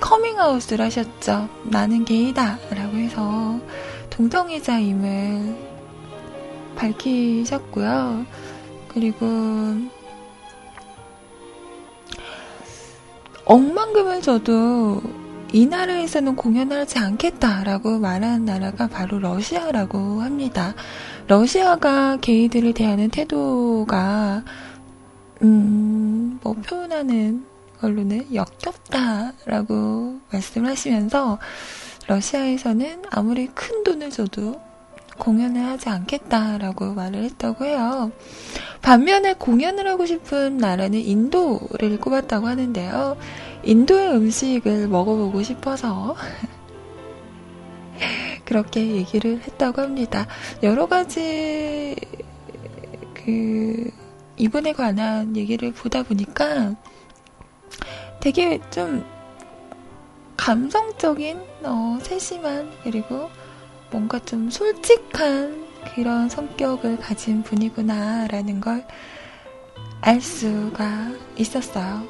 [0.02, 1.48] 커밍아웃을 하셨죠.
[1.64, 2.60] 나는 게이다.
[2.72, 3.60] 라고 해서
[4.10, 5.56] 동성애자임을
[6.76, 8.26] 밝히셨고요.
[8.90, 9.26] 그리고
[13.46, 15.02] 억만금을 줘도
[15.54, 20.74] 이 나라에서는 공연을 하지 않겠다라고 말한 나라가 바로 러시아라고 합니다.
[21.28, 24.44] 러시아가 게이들을 대하는 태도가,
[25.44, 27.46] 음, 뭐 표현하는
[27.80, 31.38] 걸로는 역겹다라고 말씀을 하시면서
[32.08, 34.60] 러시아에서는 아무리 큰 돈을 줘도
[35.18, 38.12] 공연을 하지 않겠다라고 말을 했다고 해요.
[38.82, 43.18] 반면에 공연을 하고 싶은 나라는 인도를 꼽았다고 하는데요.
[43.64, 46.16] 인도의 음식을 먹어보고 싶어서
[48.46, 50.28] 그렇게 얘기를 했다고 합니다.
[50.62, 51.96] 여러 가지
[53.14, 53.92] 그
[54.38, 56.76] 이분에 관한 얘기를 보다 보니까
[58.20, 59.04] 되게 좀
[60.38, 63.30] 감성적인 어, 세심한 그리고
[63.96, 65.66] 뭔가 좀 솔직한
[65.96, 68.86] 그런 성격을 가진 분이구나라는 걸
[70.06, 72.08] 알 수가 있었어요.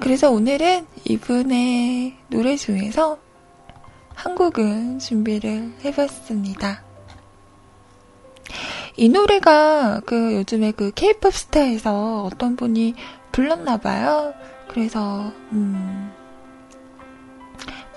[0.00, 3.18] 그래서 오늘은 이분의 노래 중에서
[4.14, 6.84] 한 곡을 준비를 해봤습니다.
[9.00, 12.96] 이 노래가 그 요즘에 그 케이팝 스타에서 어떤 분이
[13.30, 14.34] 불렀나 봐요.
[14.66, 16.10] 그래서, 음,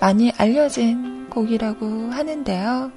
[0.00, 2.92] 많이 알려진 곡이라고 하는데요.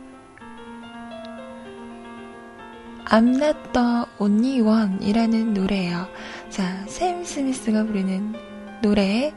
[3.05, 6.07] I'm not the only one 이라는 노래예요.
[6.51, 8.35] 자, 샘 스미스가 부르는
[8.83, 9.33] 노래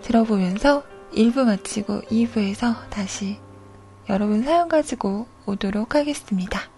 [0.00, 0.82] 들어보면서
[1.12, 3.36] 1부 마치고 2부에서 다시
[4.08, 6.77] 여러분 사연 가지고 오도록 하겠습니다.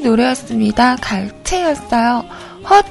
[0.00, 0.96] 의 노래였습니다.
[0.96, 2.24] 갈채였어요.
[2.68, 2.84] 헛!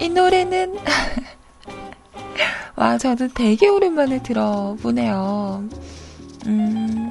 [0.00, 0.76] 이 노래는,
[2.76, 5.64] 와, 저도 되게 오랜만에 들어보네요.
[6.46, 7.10] 음,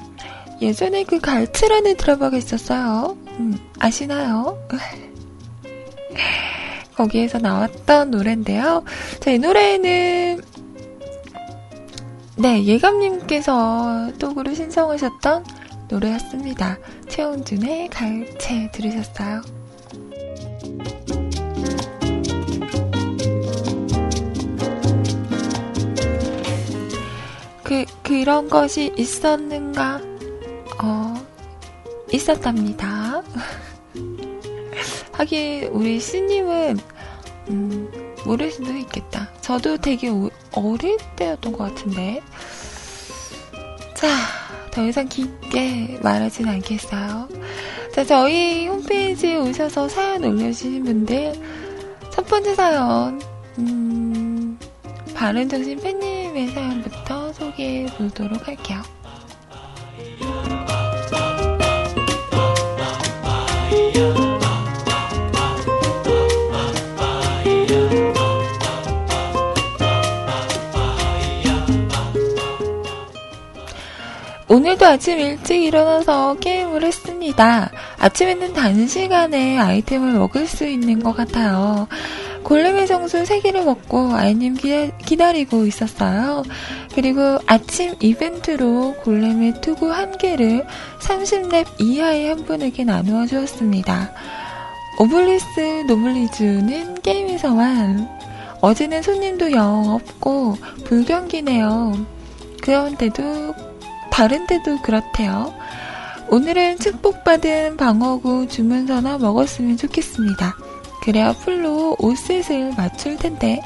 [0.62, 3.18] 예전에 그 갈채라는 드라마가 있었어요.
[3.39, 4.60] 음, 아시나요?
[6.96, 8.84] 거기에서 나왔던 노래인데요.
[9.22, 10.39] 자, 이 노래는,
[12.38, 15.61] 네, 예감님께서 또그로 신청하셨던
[15.92, 16.78] 노래였습니다.
[17.10, 19.42] 최원준의 갈채 들으셨어요?
[27.64, 30.02] 그, 그런 것이 있었는가?
[30.82, 31.14] 어,
[32.12, 33.22] 있었답니다.
[35.12, 36.80] 하긴, 우리 씨님은,
[37.50, 39.30] 음, 모를 수도 있겠다.
[39.42, 42.22] 저도 되게 오- 어릴 때였던 것 같은데.
[43.94, 44.08] 자,
[44.72, 47.28] 더 이상 깊게 말하진 않겠어요.
[47.93, 51.34] 자, 저희 홈페이지에 오셔서 사연 올려주신 분들,
[52.09, 53.22] 첫 번째 사연,
[53.59, 54.57] 음,
[55.13, 58.82] 바른정신 팬님의 사연부터 소개해 보도록 할게요.
[74.52, 77.72] 오늘도 아침 일찍 일어나서 게임을 했습니다.
[77.97, 81.88] 아침에는 단시간에 아이템을 먹을 수 있는 것 같아요.
[82.43, 86.43] 골렘의 정수 3개를 먹고 아이님 기다, 리고 있었어요.
[86.93, 90.66] 그리고 아침 이벤트로 골렘의 투구 1개를
[90.99, 94.12] 30렙 이하의 한 분에게 나누어 주었습니다.
[94.99, 98.10] 오블리스 노블리즈는 게임에서만
[98.60, 102.06] 어제는 손님도 영 없고 불경기네요.
[102.62, 103.70] 그런데도
[104.12, 105.53] 다른 데도 그렇대요.
[106.30, 110.55] 오늘은 축복받은 방어구 주문서나 먹었으면 좋겠습니다.
[111.01, 113.62] 그래야 풀로 옷셋을 맞출 텐데.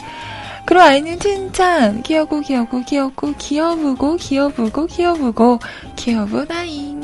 [0.66, 5.60] 그럼 아이는 칭찬 귀여고 귀여고 귀엽고 귀여우고 귀여우고 귀여우고
[5.96, 7.02] 귀여우나잉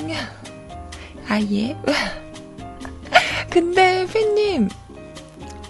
[1.30, 1.78] 아예
[3.52, 4.68] 근데 팬님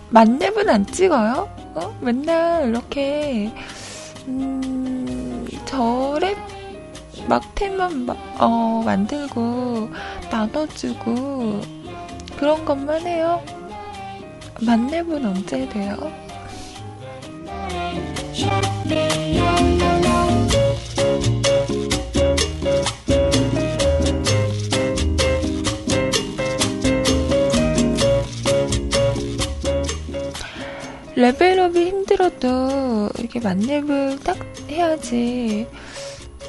[0.09, 1.49] 만렙은 안 찍어요?
[1.75, 1.97] 어?
[1.99, 3.51] 맨날 이렇게
[4.27, 6.60] 음, 저랩
[7.27, 9.89] 막템만 마, 어, 만들고
[10.29, 11.61] 나눠주고
[12.37, 13.41] 그런 것만 해요.
[14.61, 15.97] 만렙은 언제 돼요?
[31.15, 35.67] 레벨업이 힘들어도 이렇게 만렙을 딱 해야지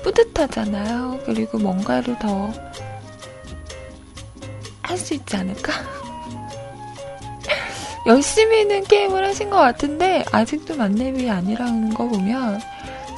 [0.02, 1.20] 뿌듯하잖아요.
[1.26, 2.50] 그리고 뭔가를 더
[4.82, 5.72] 할 수 있지 않을까?
[8.06, 12.60] 열심히는 게임을 하신 것 같은데 아직도 만렙이 아니라는 거 보면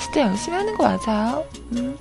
[0.00, 1.44] 진짜 열심히 하는 거 맞아요.
[1.72, 1.98] 음.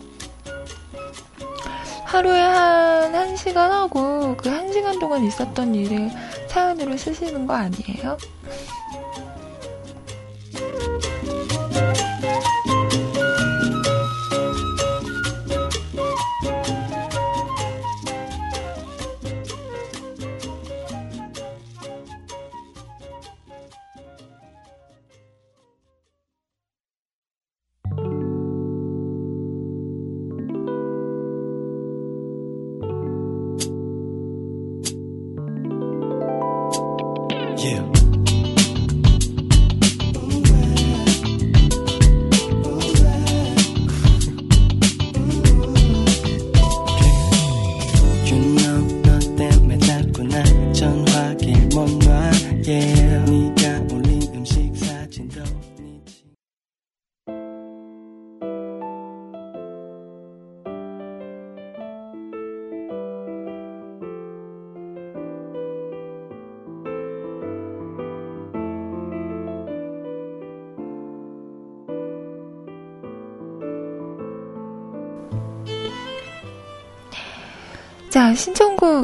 [2.05, 6.11] 하루에 한 1시간 하고 그 1시간 동안 있었던 일을
[6.47, 8.17] 사연으로 쓰시는 거 아니에요?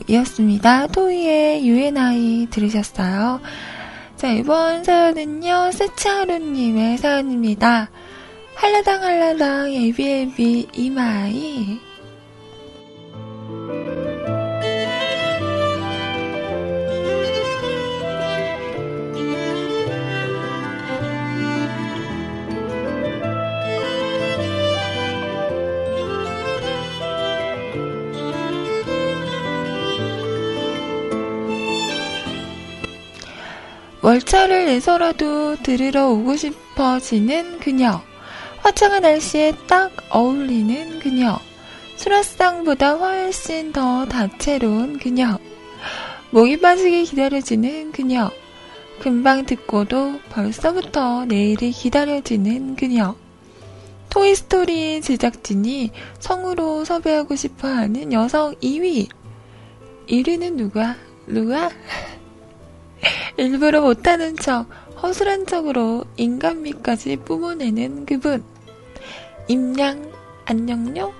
[0.09, 0.87] 이었습니다.
[0.87, 3.39] 토이의 UNI 들으셨어요.
[4.15, 7.91] 자, 이번 사연은요, 세차루님의 사연입니다.
[8.55, 11.79] 한라당 예비예비 이마이
[34.09, 38.01] 월차를 내서라도 들으러 오고 싶어지는 그녀.
[38.57, 41.37] 화창한 날씨에 딱 어울리는 그녀.
[41.95, 45.37] 수라상보다 훨씬 더 다채로운 그녀.
[46.31, 48.31] 목이 빠지게 기다려지는 그녀.
[48.99, 53.15] 금방 듣고도 벌써부터 내일이 기다려지는 그녀.
[54.09, 59.07] 토이스토리 제작진이 성우로 섭외하고 싶어 하는 여성 2위.
[60.07, 60.95] 1위는 누가?
[61.27, 61.69] 누가?
[63.37, 64.65] 일부러 못하는 척,
[65.01, 68.43] 허술한 척으로 인간미까지 뿜어내는 그분.
[69.47, 70.11] 임양,
[70.45, 71.13] 안녕요?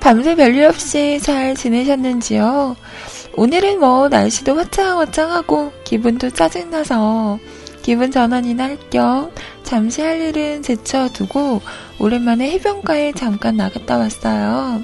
[0.00, 2.74] 밤새 별일 없이 잘 지내셨는지요?
[3.36, 7.38] 오늘은 뭐 날씨도 화창화창하고 기분도 짜증나서
[7.82, 9.30] 기분 전환이나 할 겸
[9.62, 11.60] 잠시 할 일은 제쳐두고
[11.98, 14.82] 오랜만에 해변가에 잠깐 나갔다 왔어요.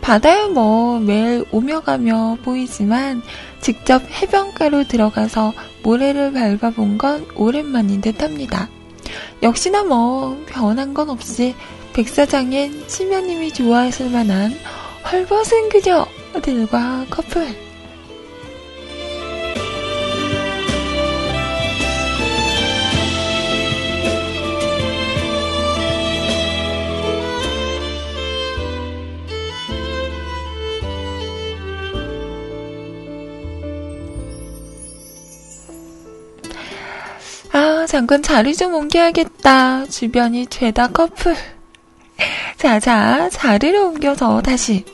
[0.00, 3.22] 바다야 뭐 매일 오며 가며 보이지만
[3.60, 8.68] 직접 해변가로 들어가서 모래를 밟아본 건 오랜만인 듯 합니다.
[9.42, 11.54] 역시나 뭐 변한 건 없이
[11.98, 14.52] 백사장엔 심연님이 좋아하실 만한
[15.10, 17.48] 헐벗은 그녀들과 커플.
[37.50, 39.86] 아, 잠깐 자리 좀 옮겨야겠다.
[39.86, 41.57] 주변이 죄다 커플.
[42.56, 44.84] 자, 자, 자리를 옮겨서 다시.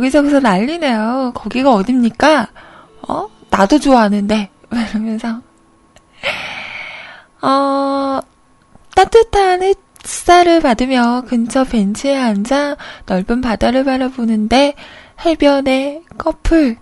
[0.00, 1.32] 여기저기서 난리네요.
[1.34, 2.48] 거기가 어딥니까?
[3.08, 3.28] 어?
[3.50, 4.50] 나도 좋아하는데.
[4.72, 5.40] 이러면서.
[7.42, 8.20] 어,
[8.94, 12.76] 따뜻한 햇살을 받으며 근처 벤치에 앉아
[13.06, 14.74] 넓은 바다를 바라보는데
[15.24, 16.76] 해변에 커플.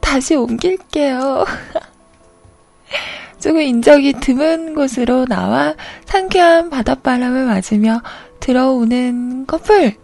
[0.00, 1.44] 다시 옮길게요.
[3.40, 5.74] 조금 인적이 드문 곳으로 나와
[6.06, 8.00] 상쾌한 바닷바람을 맞으며
[8.40, 9.94] 들어오는 커플.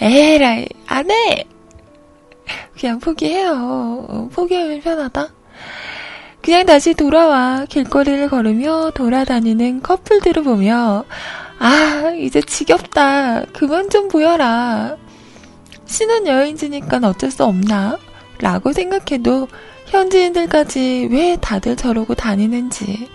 [0.00, 1.44] 에라이, 안 해!
[2.78, 4.06] 그냥 포기해요.
[4.08, 5.28] 어, 포기하면 편하다.
[6.42, 11.04] 그냥 다시 돌아와 길거리를 걸으며 돌아다니는 커플들을 보며,
[11.58, 13.44] 아, 이제 지겹다.
[13.52, 14.96] 그만 좀 보여라.
[15.86, 17.98] 신혼여행지니까 어쩔 수 없나?
[18.40, 19.48] 라고 생각해도
[19.86, 23.08] 현지인들까지 왜 다들 저러고 다니는지.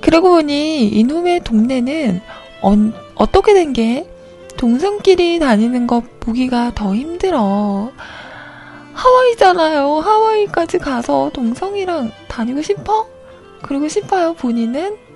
[0.00, 2.20] 그러고 보니 이놈의 동네는
[2.62, 4.08] 언, 어떻게 된 게
[4.56, 7.92] 동성끼리 다니는 것 보기가 더 힘들어.
[8.98, 10.00] 하와이잖아요.
[10.00, 13.06] 하와이까지 가서 동성이랑 다니고 싶어?
[13.62, 15.07] 그러고 싶어요, 본인은?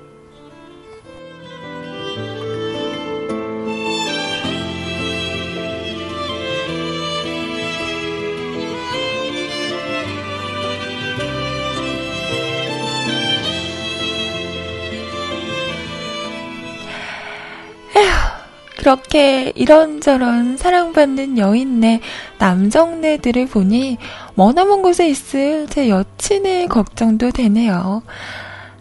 [18.82, 22.00] 그렇게 이런저런 사랑받는 여인네,
[22.38, 23.98] 남정네들을 보니
[24.34, 28.02] 머나먼 곳에 있을 제 여친의 걱정도 되네요.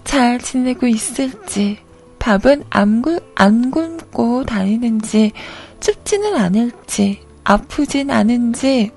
[0.03, 1.77] 잘 지내고 있을지,
[2.17, 5.33] 밥은 안, 굶, 안 굶고 다니는지,
[5.79, 8.89] 춥지는 않을지, 아프진 않은지,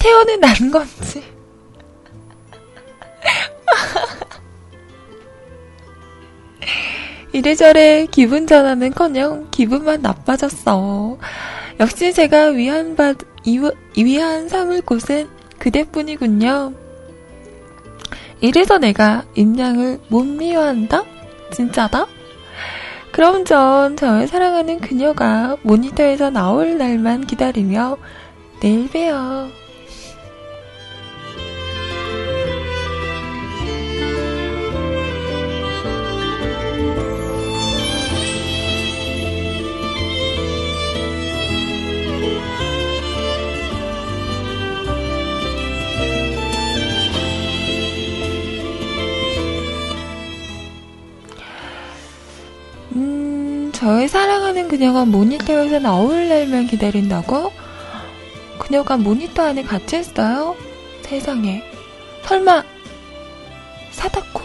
[0.00, 1.22] 태어는 난 건지.
[7.32, 11.18] 이래저래 기분 전환은 커녕 기분만 나빠졌어.
[11.78, 13.60] 역시 제가 위안 받, 이-
[13.96, 15.28] 위안 삼을 곳은
[15.58, 16.72] 그대뿐이군요.
[18.40, 21.04] 이래서 내가 인양을 못 미워한다?
[21.52, 22.06] 진짜다?
[23.12, 27.96] 그럼 전 저의 사랑하는 그녀가 모니터에서 나올 날만 기다리며
[28.60, 29.48] 내일 봬요.
[53.80, 57.50] 저의 사랑하는 그녀가 모니터에서 나올 날만 기다린다고?
[58.58, 60.54] 그녀가 모니터 안에 갇혀 있어요?
[61.00, 61.62] 세상에.
[62.24, 62.62] 설마,
[63.90, 64.42] 사다코?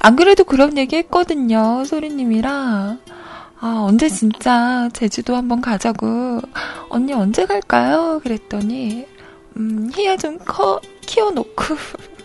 [0.00, 3.07] 안 그래도 그런 얘기 했거든요, 소리님이랑.
[3.60, 6.40] 아, 언제 진짜 제주도 한번 가자고.
[6.90, 8.20] 언니 언제 갈까요?
[8.22, 9.04] 그랬더니,
[9.56, 11.64] 음, 희야 좀 커, 키워놓고.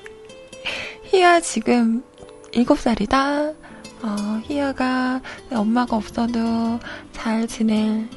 [1.11, 2.03] 희야 지금
[2.51, 3.55] 7살이다.
[4.03, 5.21] 어, 희야가
[5.51, 6.79] 엄마가 없어도
[7.13, 8.07] 잘 지내려면,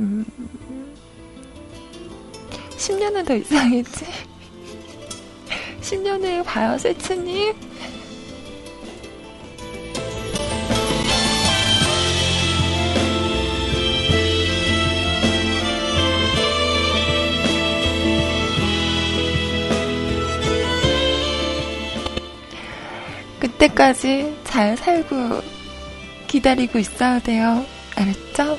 [0.00, 0.24] 음,
[2.76, 4.06] 10년은 더 있어야겠지.
[5.82, 7.54] 10년 후에 봐요, 세츠님.
[23.64, 25.40] 그때까지 잘 살고
[26.26, 27.64] 기다리고 있어야 돼요.
[27.96, 28.58] 알았죠?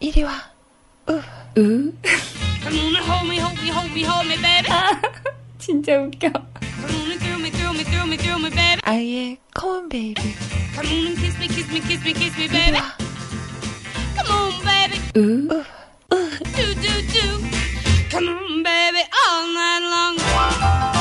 [0.00, 0.32] 이리 와.
[1.08, 1.20] 으.
[1.58, 1.92] 으.
[2.62, 4.68] Come on and hold me, hold me, hold me, hold me, baby.
[5.58, 6.32] 진짜 웃겨.
[6.32, 8.80] Come on and thrill me, thrill me, thrill me, thrill me, baby.
[8.84, 10.20] 아이의 컴온 베이비.
[10.74, 12.78] Come on and kiss me, kiss me, kiss me, kiss me, 이리 baby.
[12.78, 12.96] 와.
[14.16, 14.96] Come on, baby.
[15.16, 15.64] 으.
[16.56, 17.24] Do, do, do.
[18.10, 20.93] Come on, baby, all night long.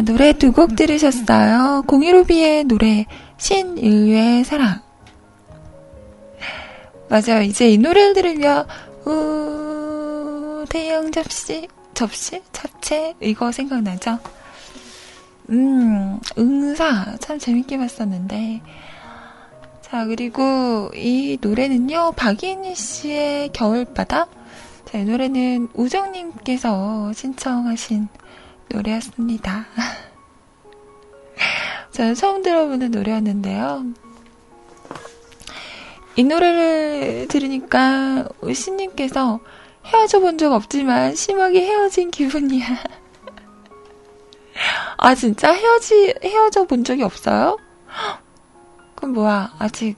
[0.00, 1.84] 자, 노래 두 곡 들으셨어요.
[1.86, 3.04] 015B의 노래,
[3.36, 4.80] 신인류의 사랑.
[7.10, 7.42] 맞아요.
[7.42, 8.66] 이제 이 노래를 들으면,
[9.04, 12.40] 우, 대형 접시, 접시?
[12.50, 13.14] 잡채?
[13.20, 14.18] 이거 생각나죠?
[15.50, 17.16] 음, 응사.
[17.20, 18.62] 참 재밌게 봤었는데.
[19.82, 24.28] 자, 그리고 이 노래는요, 박예니 씨의 겨울바다?
[24.86, 28.08] 자, 이 노래는 우정님께서 신청하신
[28.70, 29.66] 노래였습니다.
[31.92, 33.84] 저는 처음 들어보는 노래였는데요.
[36.16, 39.40] 이 노래를 들으니까 신님께서
[39.86, 42.66] 헤어져 본 적 없지만 심하게 헤어진 기분이야.
[44.98, 47.56] 아, 진짜 헤어지, 헤어져 본 적이 없어요?
[48.94, 49.96] 그럼 뭐야, 아직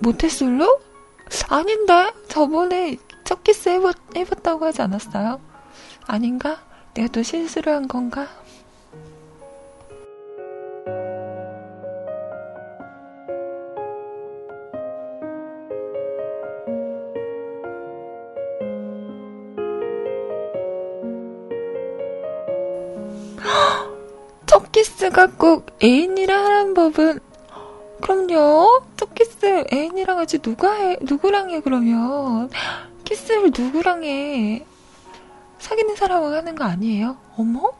[0.00, 0.80] 모태솔로?
[1.48, 2.12] 아닌데?
[2.28, 5.40] 저번에 첫 키스 해봤, 해봤다고 하지 않았어요?
[6.10, 6.58] 아닌가?
[6.94, 8.26] 내가 또 실수를 한 건가?
[24.46, 27.20] 첫 키스가 꼭 애인이랑 하는 법은
[28.02, 28.82] 그럼요.
[28.96, 30.96] 첫 키스 애인이랑 하지 누가 해?
[31.02, 32.50] 누구랑 해 그러면
[33.04, 34.66] 키스를 누구랑 해?
[35.60, 37.16] 사귀는 사람하고 하는 거 아니에요?
[37.36, 37.72] 어머?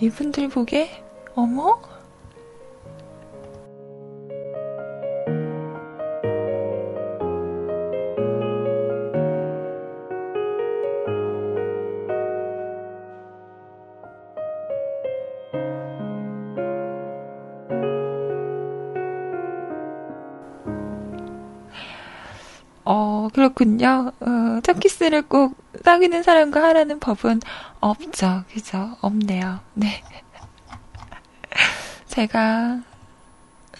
[0.00, 1.02] 이분들 보게?
[1.34, 1.80] 어머?
[22.84, 24.12] 어, 그렇군요.
[24.20, 25.54] 어, 첫 키스를 꼭
[25.84, 27.40] 사귀는 사람과 하라는 법은
[27.80, 28.44] 없죠.
[28.52, 28.96] 그죠?
[29.00, 29.60] 없네요.
[29.74, 30.02] 네.
[32.06, 32.80] 제가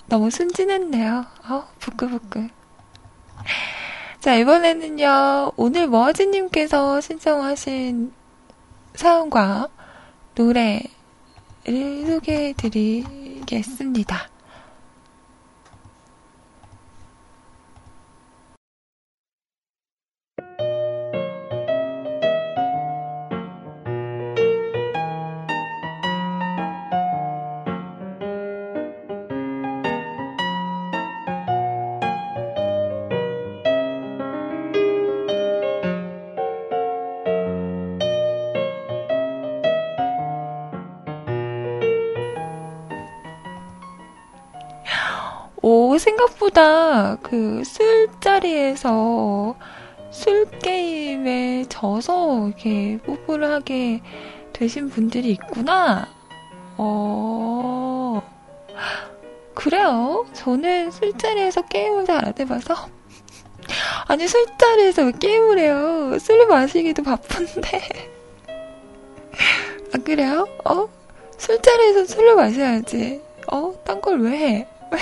[0.06, 1.24] 너무 순진했네요.
[1.48, 2.48] 어, 부끄부끄.
[4.20, 8.12] 자, 이번에는요, 오늘 머지님께서 신청하신
[8.94, 9.68] 사연과
[10.34, 10.82] 노래를
[12.06, 14.28] 소개해 드리겠습니다.
[45.62, 49.54] 오, 생각보다 그 술자리에서
[50.10, 54.00] 술 게임에 져서 이렇게 뽀뽀를 하게
[54.52, 56.08] 되신 분들이 있구나.
[56.78, 58.22] 어,
[59.54, 60.26] 그래요.
[60.32, 62.88] 저는 술자리에서 게임을 잘 안 해봐서.
[64.08, 66.18] 아니, 술자리에서 왜 게임을 해요?
[66.18, 67.82] 술 마시기도 바쁜데.
[69.94, 70.46] 아, 그래요?
[70.64, 70.88] 어?
[71.38, 73.20] 술자리에서 술을 마셔야지.
[73.52, 73.74] 어?
[73.84, 74.66] 딴 걸 왜 해?
[74.92, 74.98] 왜?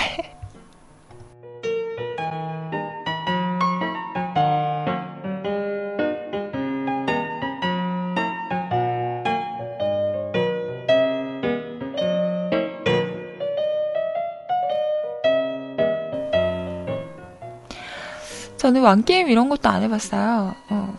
[18.69, 20.53] 저는 왕게임 이런 것도 안 해봤어요.
[20.69, 20.93] 어.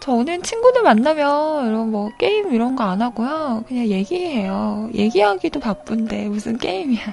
[0.00, 3.64] 저는 친구들 만나면 이런 뭐 게임 이런 거 안 하고요.
[3.68, 4.88] 그냥 얘기해요.
[4.94, 7.02] 얘기하기도 바쁜데 무슨 게임이야.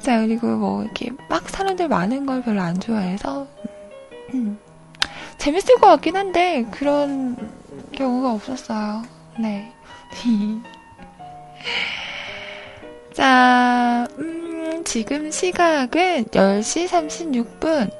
[0.00, 3.46] 자, 그리고 뭐 이렇게 막 사람들 많은 걸 별로 안 좋아해서
[4.34, 4.58] 음,
[5.38, 7.36] 재밌을 것 같긴 한데 그런
[7.92, 9.02] 경우가 없었어요.
[9.38, 9.70] 네.
[13.14, 14.43] 자, 음,
[14.84, 17.90] 지금 시각은 10시 36분.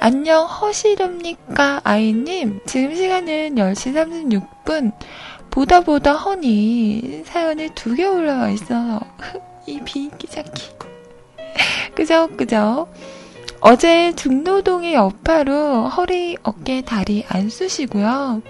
[0.00, 2.60] 안녕, 허시렵니까, 아이님?
[2.66, 3.94] 지금 시간은 10시
[4.64, 4.92] 36분.
[5.50, 9.00] 보다 보다 허니 사연이 두 개 올라와 있어서
[9.66, 10.70] 이 비기자기.
[11.94, 12.88] 그죠, 그죠?
[13.60, 18.42] 어제 중노동의 여파로 허리, 어깨, 다리 안 쑤시고요.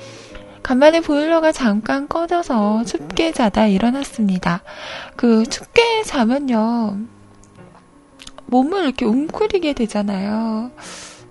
[0.65, 4.63] 간만에 보일러가 잠깐 꺼져서 춥게 자다 일어났습니다.
[5.15, 6.97] 그 춥게 자면요.
[8.47, 10.71] 몸을 이렇게 웅크리게 되잖아요.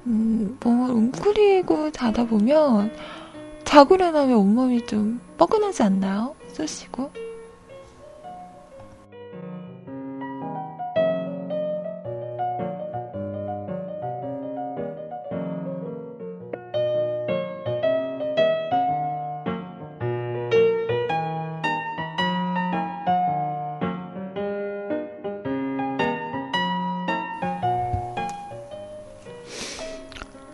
[0.06, 2.94] 음, 몸을 웅크리고 자다 보면
[3.66, 6.36] 자고 일어나면 온몸이 좀 뻐근하지 않나요?
[6.50, 7.12] 쑤시고.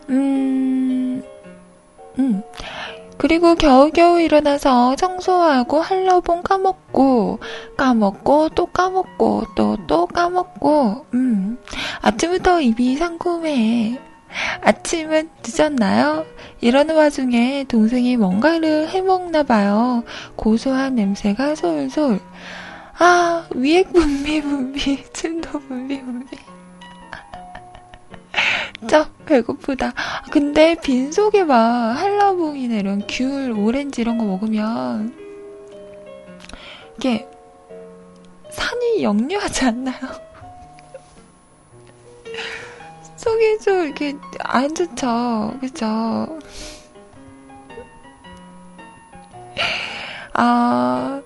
[0.09, 1.23] 음,
[2.17, 2.43] 음.
[3.17, 7.39] 그리고 겨우겨우 일어나서 청소하고 한러봉 까먹고,
[7.75, 11.57] 까먹고, 또 까먹고, 또, 또 까먹고, 음.
[12.01, 13.99] 아침부터 입이 상큼해.
[14.61, 16.25] 아침은 늦었나요?
[16.61, 20.03] 이러는 와중에 동생이 뭔가를 해먹나 봐요.
[20.35, 22.19] 고소한 냄새가 솔솔.
[22.99, 26.48] 아, 위액 분비 분비, 침도 분비 분비.
[28.79, 29.93] 진짜 배고프다.
[30.31, 35.13] 근데 빈속에 막 한라봉이나 이런 귤, 오렌지 이런 거 먹으면
[36.97, 37.27] 이게
[38.49, 39.95] 산이 역류하지 않나요?
[43.17, 45.57] 속이 좀 이렇게 안 좋죠.
[45.59, 46.39] 그쵸?
[50.33, 51.21] 아,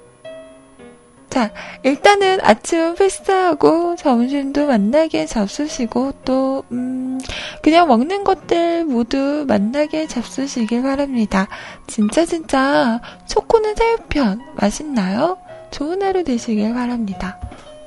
[1.33, 1.49] 자,
[1.81, 7.19] 일단은 아침은 패스하고 점심도 만나게 잡수시고 또, 음,
[7.63, 11.47] 그냥 먹는 것들 모두 만나게 잡수시길 바랍니다.
[11.87, 15.39] 진짜 진짜 초코는 새우편 맛있나요?
[15.71, 17.39] 좋은 하루 되시길 바랍니다.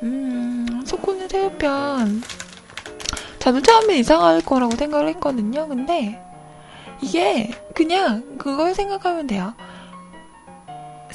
[0.03, 2.23] 음, 초코는 새우편.
[3.39, 5.69] 저도 처음에 이상할 거라고 생각을 했거든요.
[5.69, 6.21] 근데
[7.01, 9.55] 이게 그냥 그걸 생각하면 돼요.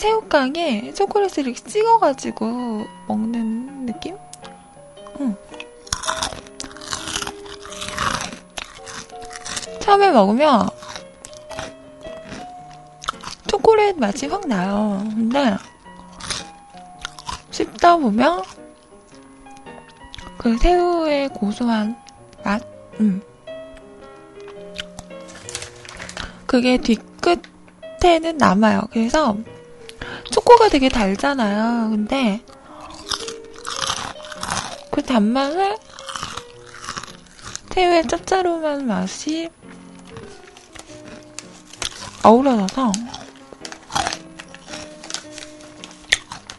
[0.02, 4.18] 새우깡에 초콜릿을 이렇게 찍어가지고 먹는 느낌?
[5.20, 5.36] 응.
[9.80, 10.68] 처음에 먹으면
[13.46, 15.04] 초콜릿 맛이 확 나요.
[15.04, 15.56] 근데
[17.52, 18.42] 씹다 보면
[20.40, 21.96] 그 새우의 고소한
[22.44, 22.64] 맛,
[23.00, 23.22] 음.
[26.48, 28.82] 그게 뒤끝에는 남아요.
[28.92, 29.38] 그래서
[30.32, 31.90] 초코가 되게 달잖아요.
[31.92, 32.42] 근데
[34.92, 35.78] 그 단맛을
[37.74, 39.50] 새우의 짭짤한 맛이
[42.24, 42.92] 어우러져서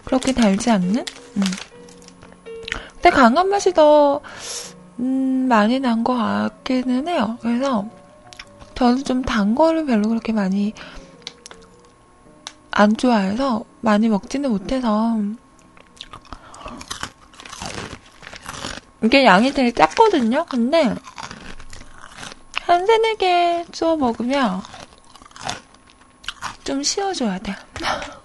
[0.04, 1.04] 그렇게 달지 않는?
[1.36, 1.42] 음.
[2.94, 4.20] 근데 강한 맛이 더
[4.98, 7.38] 음, 많이 난 것 같기는 해요.
[7.42, 7.86] 그래서
[8.74, 10.72] 저는 좀 단 거를 별로 그렇게 많이
[12.72, 15.16] 안 좋아해서 많이 먹지는 못해서
[19.04, 20.44] 이게 양이 되게 작거든요.
[20.48, 20.92] 근데
[22.62, 24.62] 한 세네 개 쏘아 먹으면
[26.64, 27.54] 좀 쉬어줘야 돼.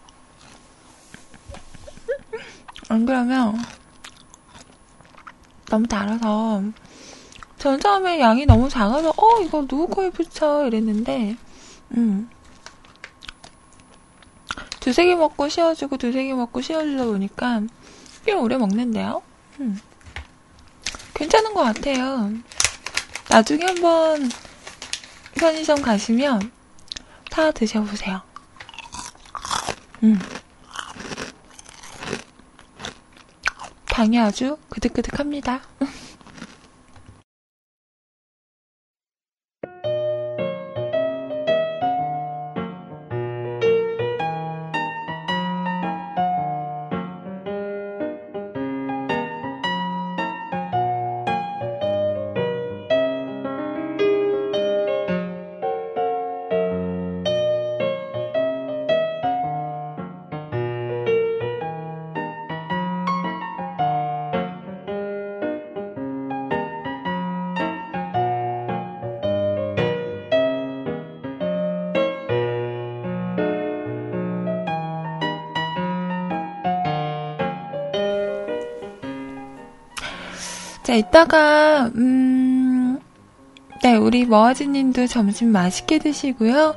[2.90, 3.61] 안 그러면
[5.65, 6.64] 너무 달아서
[7.57, 11.36] 전 처음에 양이 너무 작아서 어 이거 누구 거에 붙여 이랬는데
[11.98, 12.30] 음
[14.88, 17.61] 두세 개 먹고 쉬어주고 두세 개 먹고 쉬어주다 보니까
[18.26, 19.22] 꽤 오래 먹는데요.
[19.59, 19.77] 음.
[21.14, 22.31] 괜찮은 것 같아요.
[23.27, 24.30] 나중에 한번
[25.35, 26.53] 편의점 가시면
[27.30, 28.22] 사 드셔보세요.
[30.03, 30.18] 음.
[33.88, 35.64] 당이 아주 그득그득합니다.
[80.98, 82.99] 이따가, 음,
[83.84, 86.76] 네, 우리 머아지님도 점심 맛있게 드시고요.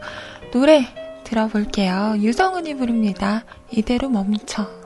[0.52, 0.86] 노래
[1.24, 2.14] 들어볼게요.
[2.18, 3.44] 유성은이 부릅니다.
[3.70, 4.79] 이대로 멈춰.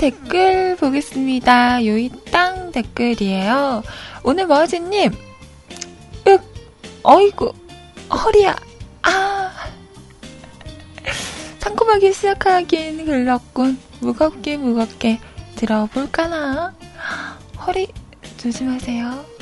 [0.00, 1.84] 댓글 보겠습니다.
[1.84, 3.82] 요이땅 댓글이에요.
[4.24, 5.12] 오늘 머지님,
[6.26, 6.40] 윽,
[7.02, 7.52] 어이구,
[8.10, 8.56] 허리야,
[9.02, 9.52] 아.
[11.60, 13.78] 상큼하게 시작하긴 글렀군.
[14.00, 15.20] 무겁게 무겁게
[15.56, 16.74] 들어볼까나?
[17.66, 17.88] 허리
[18.38, 19.39] 조심하세요.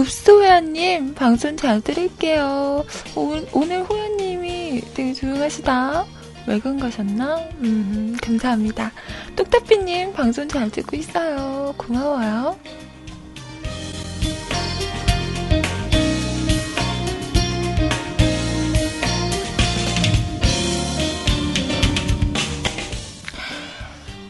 [0.00, 2.86] 읍소호연님, 방송 잘 들을게요.
[3.14, 6.06] 오늘, 오늘 호연님이 되게 조용하시다.
[6.46, 7.36] 외근 가셨나?
[7.60, 8.92] 음, 감사합니다.
[9.36, 11.74] 똑딱비님, 방송 잘 듣고 있어요.
[11.76, 12.58] 고마워요.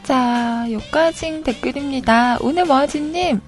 [0.02, 2.38] 자, 요까진 댓글입니다.
[2.40, 3.40] 오늘 머아지님,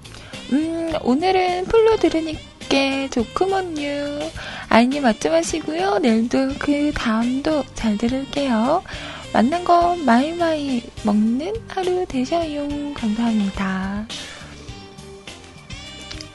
[0.53, 4.29] 음, 오늘은 full로 들으니까 좋구먼요.
[4.69, 5.97] 아이님 맛점 하시고요.
[5.97, 8.83] 내일도 그 다음도 잘 들을게요.
[9.33, 12.67] 맛난 거 마이마이 먹는 하루 되셔요.
[12.93, 14.05] 감사합니다.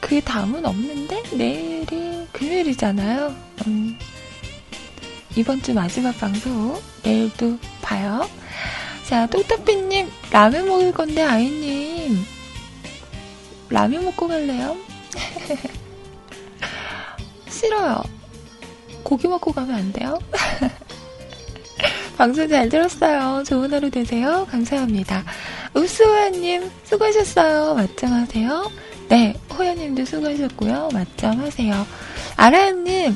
[0.01, 3.33] 그 다음은 없는데 내일이 금요일이잖아요.
[3.67, 3.97] 음,
[5.37, 8.29] 이번 주 마지막 방송 내일도 봐요.
[9.05, 12.17] 자, 똑딱비님 라면 먹을 건데 아이님
[13.69, 14.75] 라면 먹고 갈래요?
[17.49, 18.01] 싫어요.
[19.03, 20.19] 고기 먹고 가면 안 돼요?
[22.17, 23.43] 방송 잘 들었어요.
[23.45, 24.45] 좋은 하루 되세요.
[24.51, 25.23] 감사합니다.
[25.73, 27.75] 우수아님, 수고하셨어요.
[27.75, 28.69] 맞점 하세요.
[29.07, 30.89] 네, 호연님도 수고하셨고요.
[30.93, 31.85] 맞점 하세요.
[32.35, 33.15] 아라님,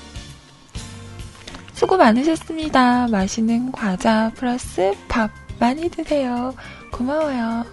[1.74, 3.08] 수고 많으셨습니다.
[3.10, 6.56] 맛있는 과자 플러스 밥 많이 드세요.
[6.92, 7.66] 고마워요.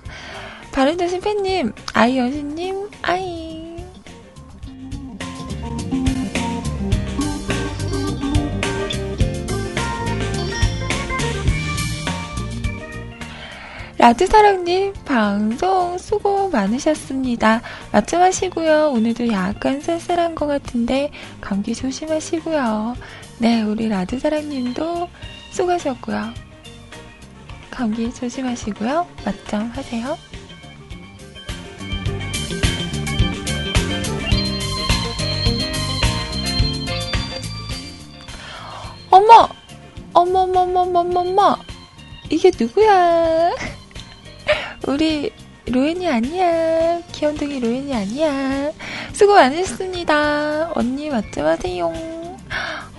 [0.72, 3.51] 바른자신 팬님, 아이 여신님, 아이.
[13.98, 17.60] 라드사랑님, 방송 수고 많으셨습니다.
[17.92, 18.92] 맞점 하시고요.
[18.94, 21.10] 오늘도 약간 쌀쌀한 것 같은데,
[21.42, 22.97] 감기 조심하시고요.
[23.38, 25.09] 네, 우리 라드사랑님도
[25.51, 26.32] 수고하셨고요.
[27.70, 29.06] 감기 조심하시고요.
[29.26, 30.16] 맞점 하세요.
[39.20, 39.47] 어머!
[40.14, 41.59] 어머머머머머머!
[42.30, 43.51] 이게 누구야?
[44.88, 45.30] 우리
[45.66, 47.02] 로엔이 아니야.
[47.12, 48.72] 귀염둥이 로엔이 아니야.
[49.12, 50.72] 수고 많으셨습니다.
[50.74, 51.92] 언니 맞점 하세요.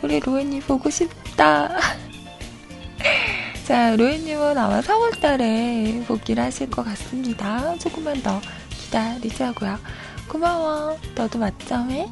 [0.04, 1.76] 우리 로엔이 보고 싶다.
[3.66, 7.76] 자, 로엔님은 아마 4월달에 복귀를 하실 것 같습니다.
[7.80, 8.40] 조금만 더
[8.70, 9.80] 기다리자고요.
[10.28, 11.00] 고마워.
[11.16, 12.08] 너도 맞점해.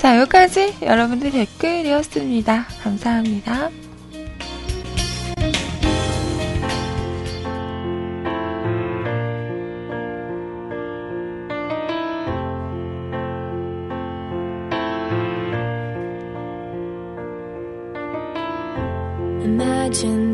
[0.00, 2.64] 자, 여기까지 여러분들 댓글이었습니다.
[2.82, 3.68] 감사합니다.
[19.44, 20.29] Imagine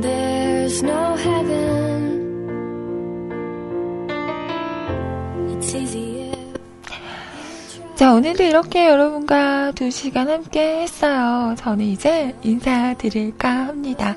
[7.96, 11.54] 자, 오늘도 이렇게 여러분과 두 시간 함께 했어요.
[11.56, 14.16] 저는 이제 인사드릴까 합니다.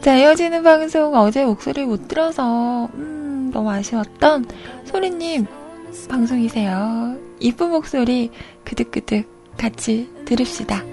[0.00, 4.46] 자, 이어지는 방송 어제 목소리 못 들어서, 음, 너무 아쉬웠던
[4.84, 5.44] 소리님
[6.08, 7.16] 방송이세요.
[7.40, 8.30] 이쁜 목소리
[8.64, 10.84] 그득그득 같이 들읍시다.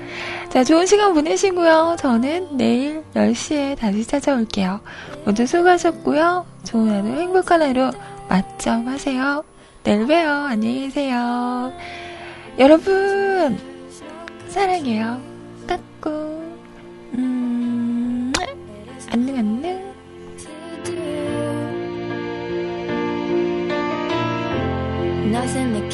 [0.50, 1.98] 자, 좋은 시간 보내시고요.
[2.00, 4.82] 저는 내일 10시에 다시 찾아올게요.
[5.24, 6.48] 모두 수고하셨고요.
[6.64, 7.92] 좋은 하루, 행복한 하루
[8.28, 9.44] 맞점 하세요.
[9.84, 10.30] 내일 봬요.
[10.30, 11.72] 안녕히 계세요.
[12.60, 13.58] 여러분,
[14.48, 15.22] 사랑해요.
[15.68, 16.58] 까꿍.
[17.14, 18.34] 음,
[19.12, 19.88] 안녕, 안녕.
[25.30, 25.87] Nothing.